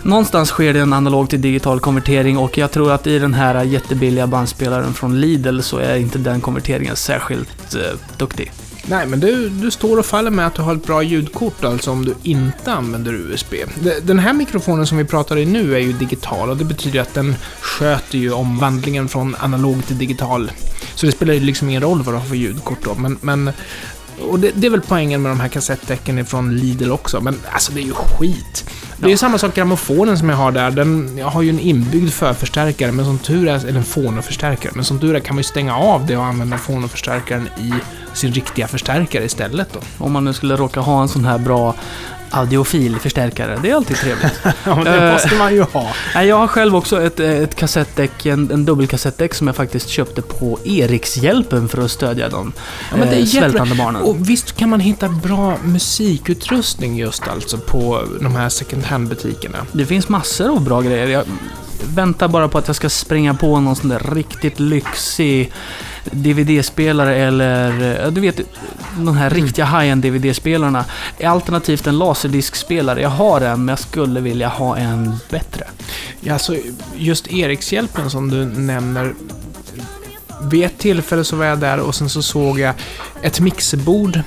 [0.02, 3.64] någonstans sker det en analog till digital konvertering och jag tror att i den här
[3.64, 8.52] jättebilliga bandspelaren från Lidl så är inte den konverteringen särskilt eh, duktig.
[8.86, 11.90] Nej, men du, du står och faller med att du har ett bra ljudkort alltså
[11.90, 13.54] om du inte använder USB.
[14.02, 17.14] Den här mikrofonen som vi pratar i nu är ju digital och det betyder att
[17.14, 20.50] den sköter ju omvandlingen från analog till digital.
[20.94, 23.18] Så det spelar ju liksom ingen roll vad du har för ljudkort då, men...
[23.20, 23.52] men
[24.20, 27.72] och det, det är väl poängen med de här kassettdäcken från Lidl också, men alltså
[27.72, 28.70] det är ju skit.
[28.96, 30.70] Det är ju samma sak grammofonen som jag har där.
[30.70, 34.84] Den jag har ju en inbyggd förförstärkare, men som tur är, eller en fonoförstärkare, men
[34.84, 37.72] som tur är kan man ju stänga av det och använda fonoförstärkaren i
[38.14, 39.80] sin riktiga förstärkare istället då.
[40.04, 41.74] Om man nu skulle råka ha en sån här bra
[42.34, 43.58] audiofil förstärkare.
[43.62, 44.32] Det är alltid trevligt.
[44.64, 45.12] Ja, men det Eh.
[45.12, 45.88] måste man ju ha.
[46.22, 50.22] Jag har själv också ett, eh, ett kassettdäck, en, en dubbelkassettdäck som jag faktiskt köpte
[50.22, 52.52] på Erikshjälpen för att stödja de
[52.90, 54.02] Ja, men det är eh, svältande barnen.
[54.02, 59.58] Och visst kan man hitta bra musikutrustning just alltså på de här second hand-butikerna.
[59.72, 61.06] Det finns massor av bra grejer.
[61.08, 61.24] Jag
[61.84, 65.52] väntar bara på att jag ska springa på någon sån där riktigt lyxig
[66.10, 68.40] DVD-spelare eller, ja, du vet,
[68.96, 70.84] de här riktiga high-end DVD-spelarna.
[71.24, 73.02] Alternativt en laserdiskspelare.
[73.02, 75.66] Jag har en, men jag skulle vilja ha en bättre.
[76.20, 76.56] Ja, alltså,
[76.96, 79.14] just Erikshjälpen som du nämner.
[80.42, 82.74] Vid ett tillfälle så var jag där och sen så såg jag
[83.22, 84.20] ett mixerbord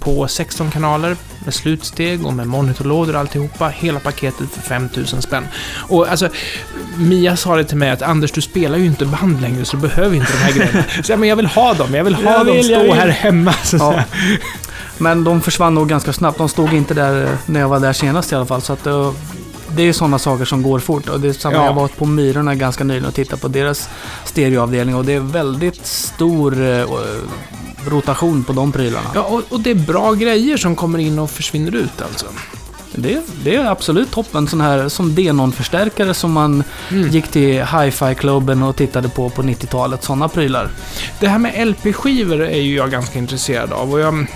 [0.00, 3.68] på 16 kanaler med slutsteg och med monitorlådor och alltihopa.
[3.68, 5.46] Hela paketet för 5000 spänn.
[5.88, 6.28] Och alltså,
[6.96, 9.82] Mia sa det till mig att Anders, du spelar ju inte band längre så du
[9.82, 10.84] behöver inte de här grejerna.
[11.02, 13.08] Så jag, men jag vill ha dem, jag vill ha Jag dem vill, stå här
[13.08, 13.52] hemma.
[13.52, 14.02] Så Ja.
[14.98, 16.38] Men de försvann nog ganska snabbt.
[16.38, 18.62] De stod inte där eh, när jag var där senast i alla fall.
[18.62, 19.12] Så att, eh,
[19.76, 21.08] det är ju sådana saker som går fort.
[21.08, 21.64] Och det är samma, Ja.
[21.64, 23.88] Jag var på Myrorna ganska nyligen och tittade på deras
[24.24, 26.84] stereoavdelning och det är väldigt stor eh,
[27.86, 29.10] rotation på de prylarna.
[29.14, 32.26] Ja, och, och det är bra grejer som kommer in och försvinner ut alltså.
[32.94, 34.48] Det, det är absolut toppen.
[34.48, 37.08] Sån här som Denon-förstärkare som man Mm.
[37.08, 40.04] gick till hi-fi-klubben och tittade på på 90-talet.
[40.04, 40.68] Sådana prylar.
[41.20, 44.26] Det här med LP-skivor är ju jag ganska intresserad av och jag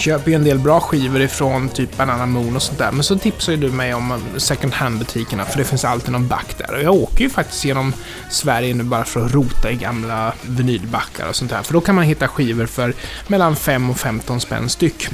[0.00, 2.92] köper ju en del bra skivor ifrån typ Banana Moon och sånt där.
[2.92, 6.28] Men så tipsar ju du mig om um, second hand-butikerna för det finns alltid någon
[6.28, 6.74] back där.
[6.74, 7.92] Och jag åker ju faktiskt genom
[8.30, 11.62] Sverige nu bara för att rota i gamla vinylbackar och sånt där.
[11.62, 12.94] För då kan man hitta skivor för
[13.26, 15.08] mellan 5 och 15 spänn styck.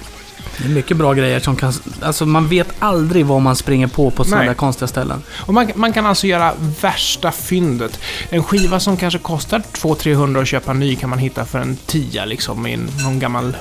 [0.58, 1.72] Det är mycket bra grejer som kan...
[2.02, 5.22] Alltså man vet aldrig vad man springer på på sådana där konstiga ställen.
[5.36, 8.00] Och man, man kan alltså göra värsta fyndet.
[8.30, 12.24] En skiva som kanske kostar 200-300 att köpa ny kan man hitta för en tia
[12.24, 13.56] liksom i någon gammal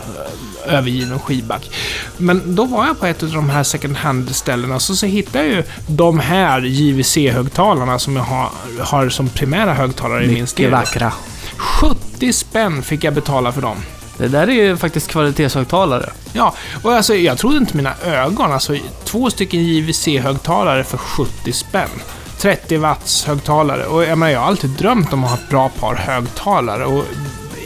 [0.68, 1.70] ö, övergiven skivback.
[2.18, 5.54] Men då var jag på ett av de här second hand-ställena så, så hittade jag
[5.56, 10.72] ju de här JVC-högtalarna som jag har, har som primära högtalare i min Mycket stereo.
[10.72, 11.14] vackra.
[11.58, 13.78] 70 spänn fick jag betala för dem.
[14.18, 16.10] Det där är ju faktiskt kvalitetshögtalare.
[16.34, 18.52] Ja, och alltså jag trodde inte mina ögon.
[18.52, 21.90] Alltså två stycken JVC-högtalare för 70 spänn.
[22.38, 23.86] 30 watts högtalare.
[23.86, 26.86] Och jag, menar, jag har alltid drömt om att ha ett bra par högtalare.
[26.86, 27.06] Och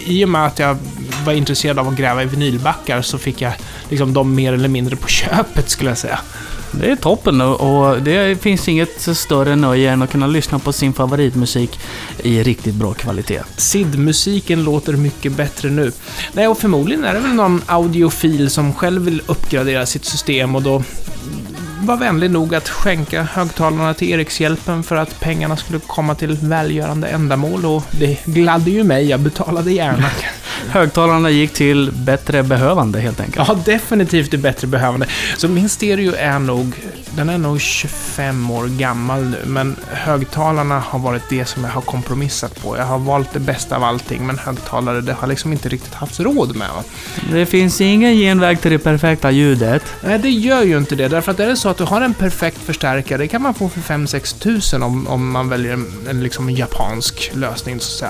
[0.05, 0.77] i och med att jag
[1.25, 3.53] var intresserad av att gräva i vinylbackar så fick jag
[3.89, 6.19] liksom dem mer eller mindre på köpet skulle jag säga.
[6.71, 10.93] Det är toppen och- det finns inget större nöje än att kunna lyssna på sin
[10.93, 11.79] favoritmusik
[12.23, 13.41] i riktigt bra kvalitet.
[13.57, 15.91] SID-musiken låter mycket bättre nu.
[16.33, 20.61] Nej, och förmodligen är det väl någon audiofil som själv vill uppgradera sitt system och
[20.61, 20.83] då
[21.81, 27.07] var vänlig nog att skänka högtalarna till Erikshjälpen för att pengarna skulle komma till välgörande
[27.07, 30.09] ändamål och det gladde ju mig, jag betalade gärna.
[30.67, 33.47] Högtalarna gick till bättre behövande helt enkelt.
[33.47, 35.07] Ja, definitivt det bättre behövande.
[35.37, 36.75] Så min stereo är nog
[37.15, 41.81] den är nog 25 år gammal nu, men högtalarna har varit det som jag har
[41.81, 42.77] kompromissat på.
[42.77, 46.19] Jag har valt det bästa av allting, men högtalare, det har liksom inte riktigt haft
[46.19, 46.67] råd med.
[46.75, 46.83] Va?
[47.31, 49.83] Det finns ingen genväg till det perfekta ljudet.
[50.03, 51.07] Nej, det gör ju inte det.
[51.07, 53.69] Därför att är det så att du har en perfekt förstärkare, det kan man få
[53.69, 58.05] för 5-6 tusen om, om man väljer en, en liksom japansk lösning, så.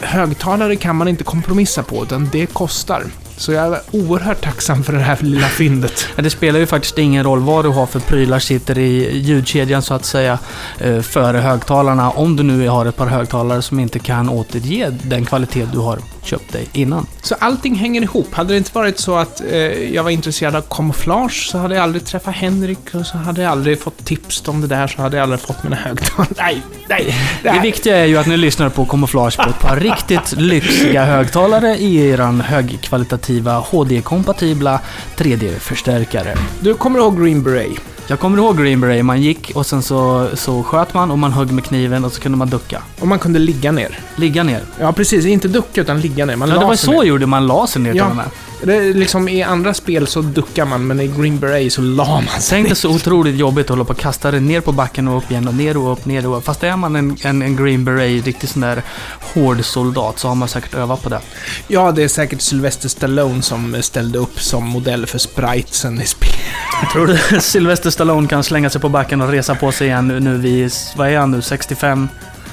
[0.00, 3.04] Högtalare kan man inte kompromissa på, utan det kostar.
[3.36, 6.06] Så jag är oerhört tacksam för det här lilla fyndet.
[6.16, 9.82] Ja, det spelar ju faktiskt ingen roll vad du har för prylar sitter i ljudkedjan
[9.82, 10.38] så att säga
[10.78, 12.10] eh, före högtalarna.
[12.10, 15.98] Om du nu har ett par högtalare som inte kan återge den kvalitet du har
[16.24, 17.06] köpt dig innan.
[17.22, 18.34] Så allting hänger ihop.
[18.34, 21.82] Hade det inte varit så att eh, jag var intresserad av kamouflage så hade jag
[21.82, 25.16] aldrig träffat Henrik och så hade jag aldrig fått tips om det där så hade
[25.16, 26.34] jag aldrig fått mina högtalare.
[26.36, 27.14] Nej, nej.
[27.42, 31.76] Det viktiga är ju att ni lyssnar på kamouflage på ett par riktigt lyxiga högtalare
[31.76, 34.80] i eran högkvalitativa HD-kompatibla
[35.16, 36.38] 3D-förstärkare.
[36.60, 37.93] Du kommer ihåg Green Beret?
[38.06, 41.32] Jag kommer ihåg Green Beret, man gick och sen så, så sköt man och man
[41.32, 42.82] högg med kniven och så kunde man ducka.
[43.00, 43.98] Och man kunde ligga ner.
[44.16, 44.60] Ligga ner.
[44.80, 45.24] Ja, precis.
[45.26, 46.36] Inte ducka, utan ligga ner.
[46.36, 47.02] Man Ja, det var sig så ner.
[47.08, 48.08] gjorde man la sig ner till Ja.
[48.10, 48.24] och med.
[48.64, 52.14] Det är liksom, I andra spel så duckar man, men i Green Beret så la
[52.14, 54.72] man sig Tänk dig så otroligt jobbigt att hålla på och kasta det ner på
[54.72, 56.44] backen och upp igen och ner och upp, ner och upp.
[56.44, 58.82] Fast är man en, en, en Green Beret, riktigt sån där
[59.20, 61.20] hård soldat, så har man säkert övat på det.
[61.68, 66.34] Ja, det är säkert Sylvester Stallone som ställde upp som modell för spritesen i spelet.
[66.92, 70.38] Tror du Sylvester Stallone kan slänga sig på backen och resa på sig igen nu,
[70.38, 72.08] vid, vad är han nu, 65?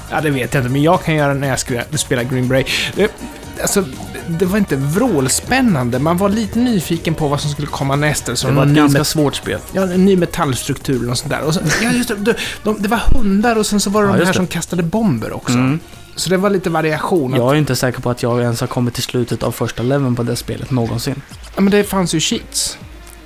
[0.10, 2.68] Ja, det vet jag inte, men jag kan göra det när jag spelar Green Beret.
[3.56, 3.84] Det, alltså,
[4.28, 6.00] det var inte vrålspännande.
[6.00, 8.36] Man var lite nyfiken på vad som skulle komma nästa.
[8.36, 9.60] Så Det de var ett ganska met- svårt spel.
[9.74, 11.42] Ja, en ny metallstruktur och sånt där.
[11.42, 12.34] Och så, ja, just det, de,
[12.64, 14.34] de, det var hundar och sen så var det Ja, de här det.
[14.38, 15.54] som kastade bomber också.
[15.54, 15.80] Mm.
[16.16, 17.36] Så det var lite variation.
[17.36, 20.16] Jag är inte säker på att jag ens har kommit till slutet av första leveln
[20.16, 21.22] på det spelet någonsin.
[21.56, 22.78] Ja, men det fanns ju cheats.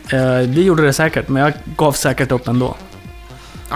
[0.09, 2.75] Eh, det gjorde det säkert, men jag gav säkert upp ändå.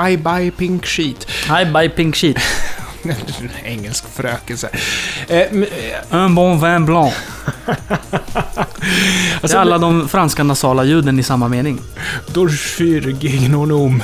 [0.10, 1.28] I buy pink sheet.
[1.62, 2.38] I buy pink sheet.
[3.64, 4.70] Engelsk frökelse.
[5.28, 7.14] Eh, men, eh, Un bon vin blanc.
[7.66, 7.76] Det
[9.42, 11.80] alltså, är alla de franska nasala ljuden i samma mening.
[12.28, 14.04] Dorfyr gignonom.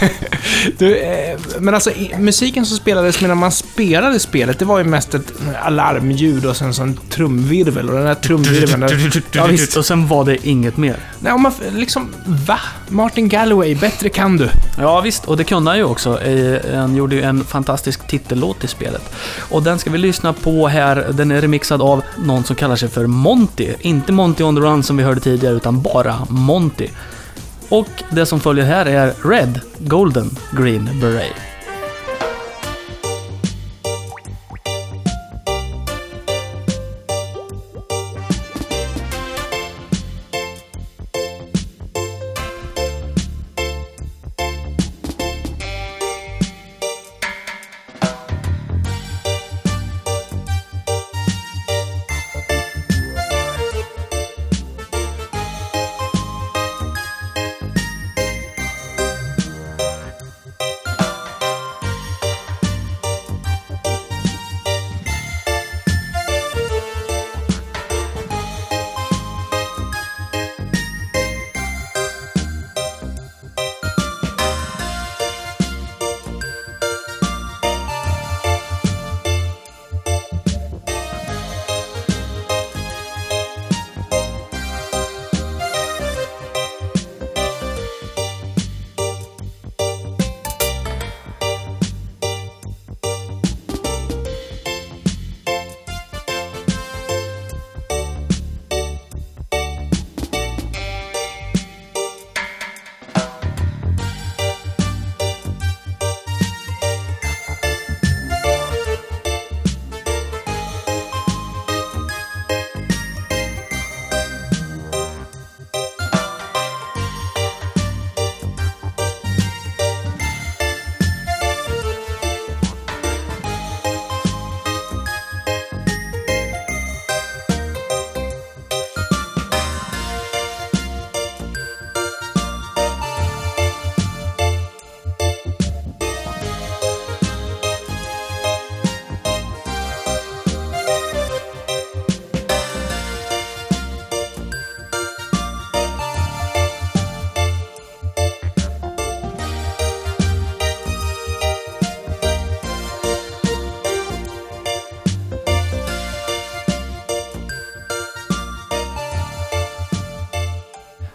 [0.78, 5.14] du, eh, men alltså, musiken som spelades medan man spelade spelet, det var ju mest
[5.14, 5.32] ett
[5.62, 7.88] alarmljud och sen så en trumvirvel.
[7.90, 8.80] Och den här trumvirveln...
[8.80, 8.88] där-
[9.32, 9.76] Ja, visst.
[9.76, 10.96] Och sen var det inget mer.
[11.20, 12.08] Nej, man, liksom,
[12.46, 12.58] va?
[12.88, 14.48] Martin Galloway, bättre kan du.
[14.78, 16.20] Ja visst, och det kunde han ju också.
[16.22, 19.02] Eh, Han gjorde ju en fantastisk titellåt i spelet.
[19.50, 21.06] Och den ska vi lyssna på här.
[21.12, 23.68] Den är remixad av någon som kallar sig för Monty.
[23.80, 26.88] Inte Monty on the Run som vi hörde tidigare, utan bara Monty.
[27.70, 31.49] Och det som följer här är Red, Golden, Green Beret.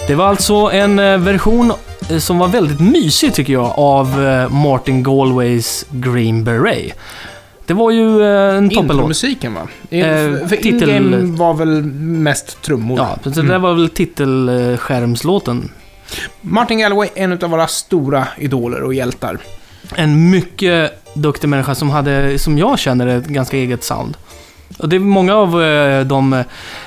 [0.08, 1.74] Det var alltså en eh, version
[2.10, 6.94] eh, som var väldigt mysig tycker jag av eh, Martin Galways Green Beret.
[7.66, 8.94] Det var ju en toppenlåt.
[8.96, 9.62] Intromusiken va?
[9.90, 10.04] Eh,
[10.48, 12.98] för titel- in-game var väl mest trummor.
[12.98, 13.52] Ja, så det Mm.
[13.52, 15.72] där var väl titelskärmslåten.
[16.42, 19.38] Martin Galloway, en av våra stora idoler och hjältar.
[19.96, 24.18] En mycket duktig människa som hade, som jag känner, ett ganska eget sound.
[24.78, 26.34] Och det är många av eh, de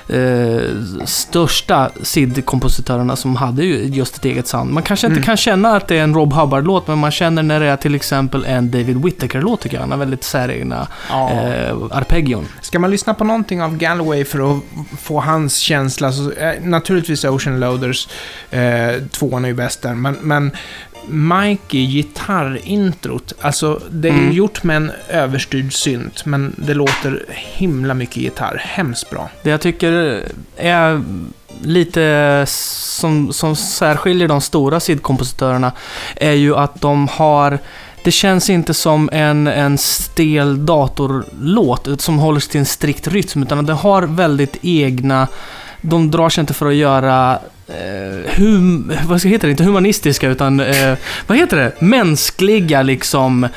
[0.09, 0.61] eh,
[1.05, 4.71] största SID-kompositörerna som hade ju just ett eget sound.
[4.73, 5.25] Man kanske inte Mm.
[5.27, 7.95] kan känna att det är en Rob Hubbard-låt, men man känner när det är till
[7.95, 9.81] exempel en David Whittaker-låt tycker jag.
[9.83, 11.31] Han har väldigt säregna Ja.
[11.31, 12.47] eh, arpeggion.
[12.61, 14.63] Ska man lyssna på någonting av Galloway för att
[15.01, 18.09] få hans känsla så eh, naturligtvis Ocean Loaders,
[18.51, 18.61] eh,
[19.11, 20.51] tvåan är ju bäst där, men, men
[21.09, 24.33] Mikey, gitarrintrot, alltså det är Mm.
[24.33, 28.63] gjort med en överstyrd synt, men det låter himla mycket gitarr.
[28.65, 29.31] Hemskt bra.
[29.43, 30.25] Det jag tycker
[30.57, 31.03] är
[31.63, 35.73] lite som, som särskiljer de stora SID-kompositörerna
[36.17, 37.59] är ju att de har
[38.05, 43.43] det känns inte som en, en stel datorlåt som håller sig till en strikt rytm,
[43.43, 45.29] utan det har väldigt egna...
[45.81, 49.51] De drar sig inte för att göra eh, hum, vad ska heter det?
[49.51, 50.95] Inte humanistiska, utan eh,
[51.27, 51.81] vad heter det?
[51.81, 53.51] Mänskliga liksom eh,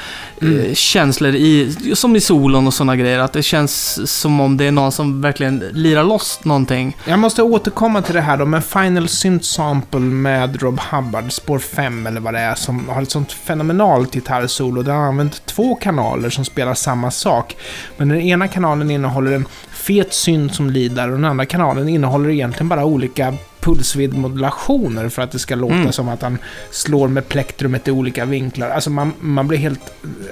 [0.44, 0.76] Mm.
[0.76, 3.20] känslor i, som i solon och sådana grejer.
[3.20, 6.98] Att det känns som om det är någon som verkligen lirar loss någonting.
[7.06, 11.60] Jag måste återkomma till det här då, med Final Synth Sample med Rob Hubbard, spår
[11.60, 14.82] 5 eller vad det är, som har ett sånt fenomenalt gitarrsolo.
[14.84, 17.56] Den har använt två kanaler som spelar samma sak.
[17.98, 19.46] Men den ena kanalen innehåller en
[19.82, 21.08] fet synd som lider.
[21.08, 25.92] Och den andra kanalen innehåller egentligen bara olika pulsvidmodulationer för att det ska låta Mm.
[25.92, 26.38] som att han
[26.72, 28.70] slår med plektrumet i olika vinklar.
[28.70, 29.80] Alltså man, man blir helt...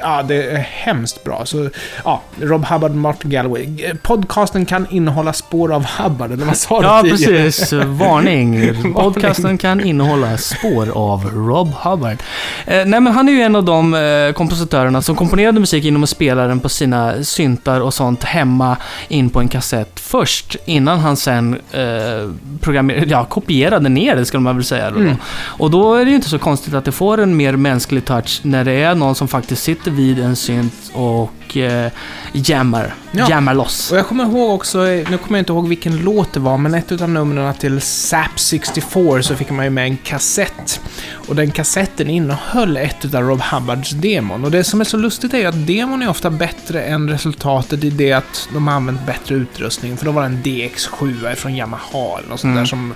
[0.02, 1.46] Ja, det är hemskt bra.
[1.46, 1.70] Så
[2.04, 3.68] ja, Rob Hubbard, Martin Galloway.
[4.04, 7.44] Podcasten kan innehålla spår av Hubbard, eller vad sa du Ja, tidigare?
[7.44, 7.74] precis.
[7.86, 8.94] Varning.
[8.94, 12.18] Podcasten kan innehålla spår av Rob Hubbard.
[12.66, 16.04] Eh, nej, men han är ju en av de eh, kompositörerna som komponerade musik genom
[16.04, 18.78] att spela den på sina syntar och sånt hemma
[19.08, 21.82] in på en kassett först, innan han sen eh,
[22.62, 24.92] programmerade, ja, kopierade ner det, skulle man väl säga.
[24.92, 25.00] Då.
[25.00, 25.18] Mm.
[25.46, 28.40] Och då är det ju inte så konstigt att det får en mer mänsklig touch
[28.44, 31.92] när det är någon som faktiskt sitter vid en synt och eh,
[32.34, 33.30] jammar, Ja.
[33.30, 33.91] jammar loss.
[33.91, 36.74] Och jag kommer ihåg också, nu kommer jag inte ihåg vilken låt det var, men
[36.74, 40.82] ett av numren till SAP 64 så fick man ju med en kassett.
[41.12, 44.45] Och den kassetten innehöll ett av Rob Hubbards demon.
[44.45, 47.84] Och det som är så lustigt är ju att demon är ofta bättre än resultatet
[47.84, 49.97] i det att de har använt bättre utrustning.
[49.97, 52.55] För då var det en DX7 från Yamaha eller något sånt Mm.
[52.57, 52.93] där som,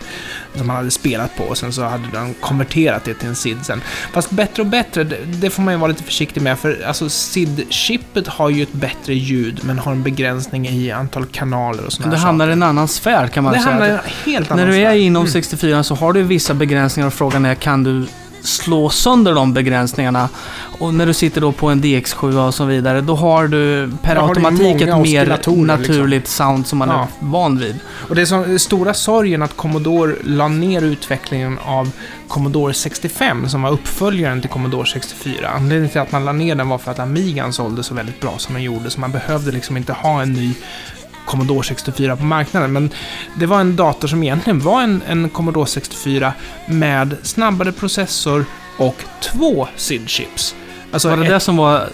[0.58, 3.58] som man hade spelat på och sen så hade de konverterat det till en SID
[3.66, 3.82] sen.
[4.12, 7.10] Fast bättre och bättre, det, det får man ju vara lite försiktig med för alltså
[7.10, 12.12] SID-chippet har ju ett bättre ljud men har en begränsning i antal kanaler och sådana
[12.16, 13.72] Det hamnar i en annan sfär kan man Det säga.
[13.72, 14.96] hamnar i en helt annan När du är sfär.
[14.96, 15.32] inom Mm.
[15.34, 18.06] 64 så har du vissa begränsningar och frågan är kan du
[18.44, 20.30] slå sönder de begränsningarna?
[20.80, 24.16] Och när du sitter då på en DX7 och så vidare, då har du per
[24.16, 27.02] har automatik ett mer oscillatorer, naturligt sound som man Ja.
[27.02, 27.80] är van vid.
[28.10, 31.92] Och det är så stora sorgen att Commodore la ner utvecklingen av
[32.28, 35.50] Commodore 65 som var uppföljaren till Commodore 64.
[35.56, 38.34] Anledningen till att man la ner den var för att Amigan sålde så väldigt bra
[38.38, 40.54] som den gjorde, så man behövde liksom inte ha en ny
[41.34, 42.74] Commodore 64 på marknaden.
[42.74, 42.90] Men
[43.40, 46.34] det var en dator som egentligen var en, en Commodore 64
[46.68, 48.46] med snabbare processor
[48.78, 50.56] och två SID-chips.
[50.94, 51.88] Alltså var det ett- det som var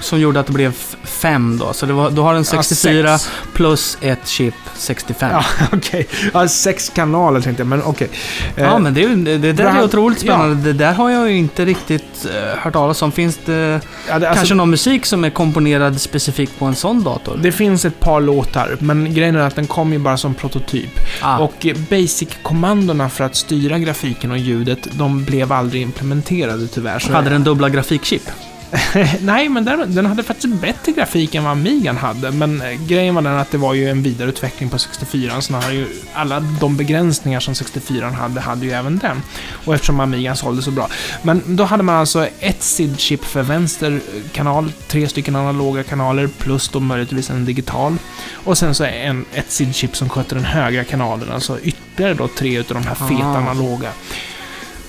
[0.00, 1.72] som gjorde att det blev f- fem då?
[1.72, 3.30] Så det var, du har en 64 sex.
[3.54, 5.30] plus ett chip 65.
[5.32, 6.06] Ja, Ja, okej.
[6.34, 8.08] Ja, sex kanaler tänkte jag, men okej.
[8.56, 10.34] Eh, men det, det, det där är otroligt Ja.
[10.34, 10.72] spännande.
[10.72, 13.12] Det där har jag ju inte riktigt uh, hört talas om.
[13.12, 17.02] Finns det ja, det, alltså, kanske någon musik som är komponerad specifikt på en sån
[17.02, 17.38] dator?
[17.42, 20.90] Det finns ett par låtar, men grejen är att den kom ju bara som prototyp.
[21.22, 21.38] Ah.
[21.38, 26.98] Och eh, basic-kommandona för att styra grafiken och ljudet, de blev aldrig implementerade tyvärr.
[26.98, 28.29] Så Hade den dubbla grafikchip?
[29.20, 32.30] Nej, men den, den hade faktiskt bättre grafik än vad Amigan hade.
[32.30, 35.74] Men eh, grejen var den att det var ju en vidareutveckling på 64 så hade
[35.74, 39.22] ju alla de begränsningar som 64 hade, hade ju även den.
[39.64, 40.88] Och eftersom Amigan sålde så bra.
[41.22, 44.00] Men då hade man alltså ett SID-chip för vänster
[44.32, 47.96] kanal, tre stycken analoga kanaler plus då möjligtvis en digital.
[48.32, 52.58] Och sen så en, ett SID-chip som sköter den högra kanalen, alltså ytterligare då tre
[52.58, 53.36] utav de här feta Ah.
[53.36, 53.88] analoga.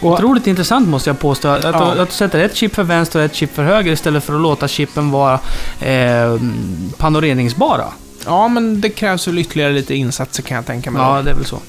[0.02, 1.48] Och, Otroligt intressant måste jag påstå.
[1.48, 1.92] Att, Ja.
[2.02, 4.42] att du sätter ett chip för vänster och ett chip för höger istället för att
[4.42, 5.40] låta chippen vara
[5.80, 6.38] eh,
[6.98, 7.86] panoreringsbara.
[8.26, 11.02] ja, men det krävs väl ytterligare lite insatser kan jag tänka mig.
[11.02, 11.60] Ja, det är väl så.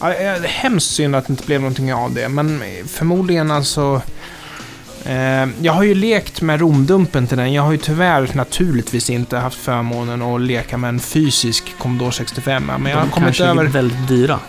[0.00, 4.02] Ja, är hemskt synd att det inte blev någonting av det, men förmodligen alltså...
[5.08, 7.52] Eh, jag har ju lekt med romdumpen till den.
[7.52, 12.64] Jag har ju tyvärr naturligtvis inte haft förmånen att leka med en fysisk Commodore 65.
[12.66, 13.64] Men jag har De kommit kanske är över...
[13.64, 14.40] väldigt dyra.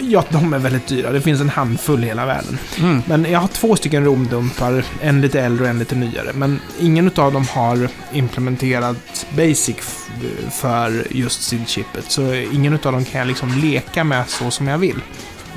[0.00, 1.10] Ja, de är väldigt dyra.
[1.12, 2.58] Det finns en handfull i hela världen.
[2.78, 3.02] Mm.
[3.06, 6.30] Men jag har två stycken romdumpar, en lite äldre och en lite nyare.
[6.34, 9.76] Men ingen av dem har implementerat Basic
[10.52, 12.04] för just SID-chippet.
[12.08, 15.00] Så ingen av dem kan jag liksom leka med så som jag vill.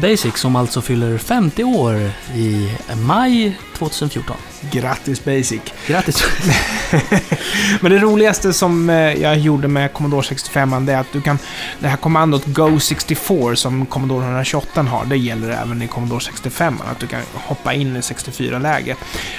[0.02, 4.36] Basic som alltså fyller 50 år i maj 2014.
[4.72, 5.62] Grattis Basic!
[5.88, 6.24] Grattis!
[7.82, 11.40] Men det roligaste som eh, jag gjorde med Commodore 65 det är att du kan...
[11.80, 16.78] Det här kommandot Go64 som Commodore 128 har, det gäller även i Commodore 65.
[16.92, 18.96] Att du kan hoppa in i 64-läge.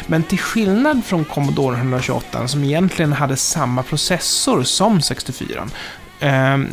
[0.07, 5.71] Men till skillnad från Commodore 128 som egentligen hade samma processor som 64 ehm,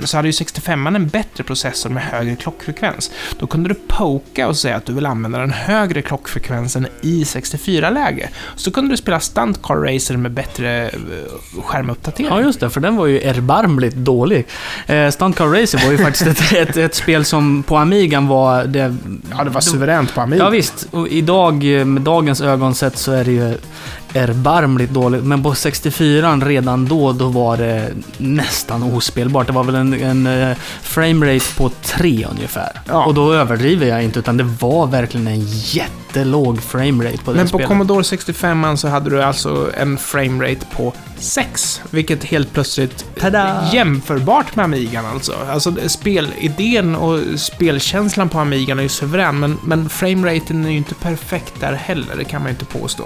[0.04, 3.12] så hade ju 65 en bättre processor med högre klockfrekvens.
[3.40, 8.30] Då kunde du poka och säga att du vill använda den högre klockfrekvensen i 64-läge.
[8.56, 12.30] Så kunde du spela Stunt Car Racer med bättre eh, skärmuppdatering.
[12.30, 14.48] Ja, just det, för den var ju erbarmligt dålig.
[14.88, 18.64] Eh, Stunt Car Racer var ju faktiskt ett, ett, ett spel som på Amigan var
[18.64, 18.96] det...
[19.38, 20.44] Ja, det var suveränt på Amiga.
[20.44, 20.88] Ja, visst.
[20.92, 23.58] Och idag, eh, med dagens ögon sett, så är det ju
[24.14, 25.24] erbarmligt dåligt.
[25.24, 29.48] Men på 64 redan då, då var det nästan ospelbart.
[29.48, 32.82] Det var väl en, en eh, framerate på 3 ungefär.
[32.88, 33.06] Ja.
[33.06, 37.46] Och då överdriver jag inte, utan det var verkligen en jättelåg framerate på det Men
[37.46, 37.68] på spelet.
[37.68, 43.70] Commodore 65 så hade du alltså en framerate på 6, vilket helt plötsligt Tada!
[43.74, 45.34] jämförbart med Amigan alltså.
[45.52, 50.96] Alltså spelidén och spelkänslan på Amigan är ju suverän, men, men frameraten är ju inte
[50.96, 53.04] perfekt där heller, det kan man ju inte påstå.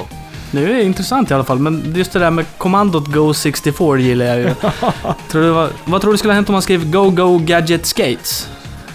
[0.53, 4.37] Nu är intressant i alla fall, men just det där med kommandot Go64 gillar jag
[4.37, 4.53] ju.
[5.31, 7.85] tror du, vad, vad tror du skulle ha hänt om man skrev Go Go Gadget
[7.85, 8.49] Skates?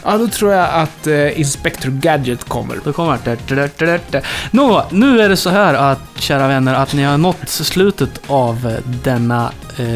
[0.05, 2.79] Ja, då tror jag att eh, Inspector Gadget kommer.
[2.85, 4.23] Då kommer det...
[4.51, 8.77] Nå, nu är det så här att, kära vänner, att ni har nått slutet av
[8.85, 9.87] denna eh,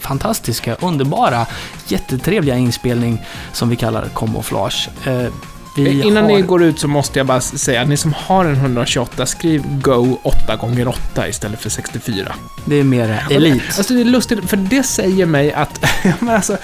[0.00, 1.46] fantastiska, underbara,
[1.86, 4.88] jättetrevliga inspelning som vi kallar Camouflage.
[5.04, 5.32] Eh,
[5.78, 6.32] vi Innan har...
[6.32, 10.18] ni går ut så måste jag bara säga, ni som har en 128, skriv Go
[10.24, 12.34] 8x8 istället för 64.
[12.64, 13.62] Det är mer elit.
[13.76, 15.84] Alltså det är lustigt, för det säger mig att,
[16.20, 16.56] men alltså,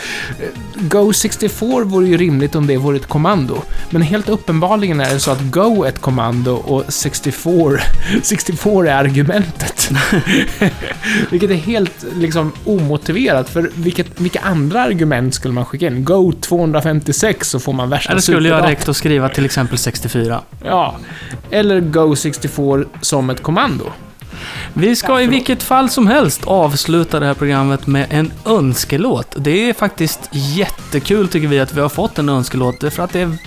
[0.75, 3.63] Go 64 vore ju rimligt om det vore ett kommando.
[3.91, 7.81] Men helt uppenbarligen är det så att Go är ett kommando och 64,
[8.23, 9.91] 64 är argumentet.
[11.31, 16.05] vilket är helt liksom omotiverat, för vilket, vilka andra argument skulle man skicka in?
[16.05, 18.71] Go 256 så får man värsta skulle superdatorn.
[18.71, 20.41] räckt skriva till exempel 64?
[20.65, 20.95] Ja.
[21.51, 23.85] Eller Go 64 som ett kommando.
[24.73, 29.35] Vi ska i vilket fall som helst avsluta det här programmet med en önskelåt.
[29.37, 33.21] Det är faktiskt jättekul tycker vi att vi har fått en önskelåt, för att det
[33.21, 33.39] är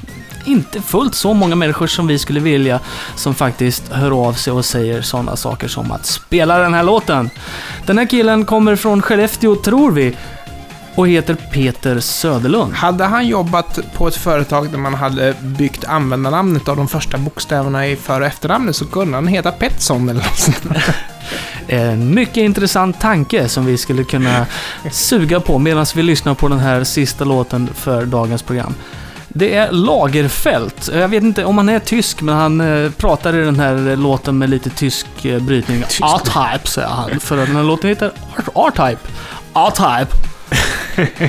[0.46, 2.80] inte fullt så många människor som vi skulle vilja
[3.16, 7.30] som faktiskt hör av sig och säger sådana saker som att spela den här låten.
[7.86, 10.16] Den här killen kommer från Skellefteå, tror vi,
[10.96, 12.74] och heter Peter Söderlund.
[12.74, 17.88] Hade han jobbat på ett företag där man hade byggt användarnamnet av de första bokstäverna
[17.88, 20.58] i för och efternamnet så kunde han heta Petson eller något sånt.
[21.68, 24.46] En mycket intressant tanke som vi skulle kunna
[24.92, 28.74] suga på medan vi lyssnar på den här sista låten för dagens program.
[29.28, 30.74] Det är Lagerfeld.
[30.94, 34.38] Jag vet inte om han är tysk, men han eh, pratar i den här låten
[34.38, 35.84] med lite tysk eh, brytning.
[36.02, 37.20] A-Type, säger han.
[37.20, 38.12] För den här låten heter
[38.54, 39.02] A-Type.
[39.54, 40.35] A-Type.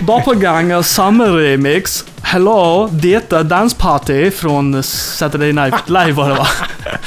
[0.07, 2.05] Doppelganger Summer Remix.
[2.23, 6.47] Hello, detta dansparty från Saturday Night Live var det va?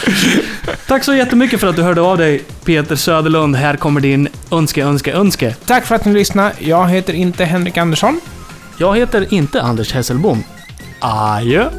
[0.88, 3.56] Tack så jättemycket för att du hörde av dig, Peter Söderlund.
[3.56, 5.56] Här kommer din önske, önske, önske.
[5.66, 6.54] Tack för att ni lyssnade.
[6.60, 8.20] Jag heter inte Henrik Andersson.
[8.78, 10.44] Jag heter inte Anders Hesselbom.
[11.00, 11.70] Adjö!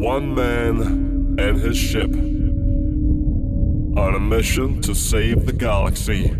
[0.00, 0.82] One man
[1.40, 2.10] and his ship
[3.98, 6.34] on a mission to save the galaxy.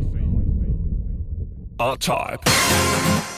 [1.80, 3.37] Our type.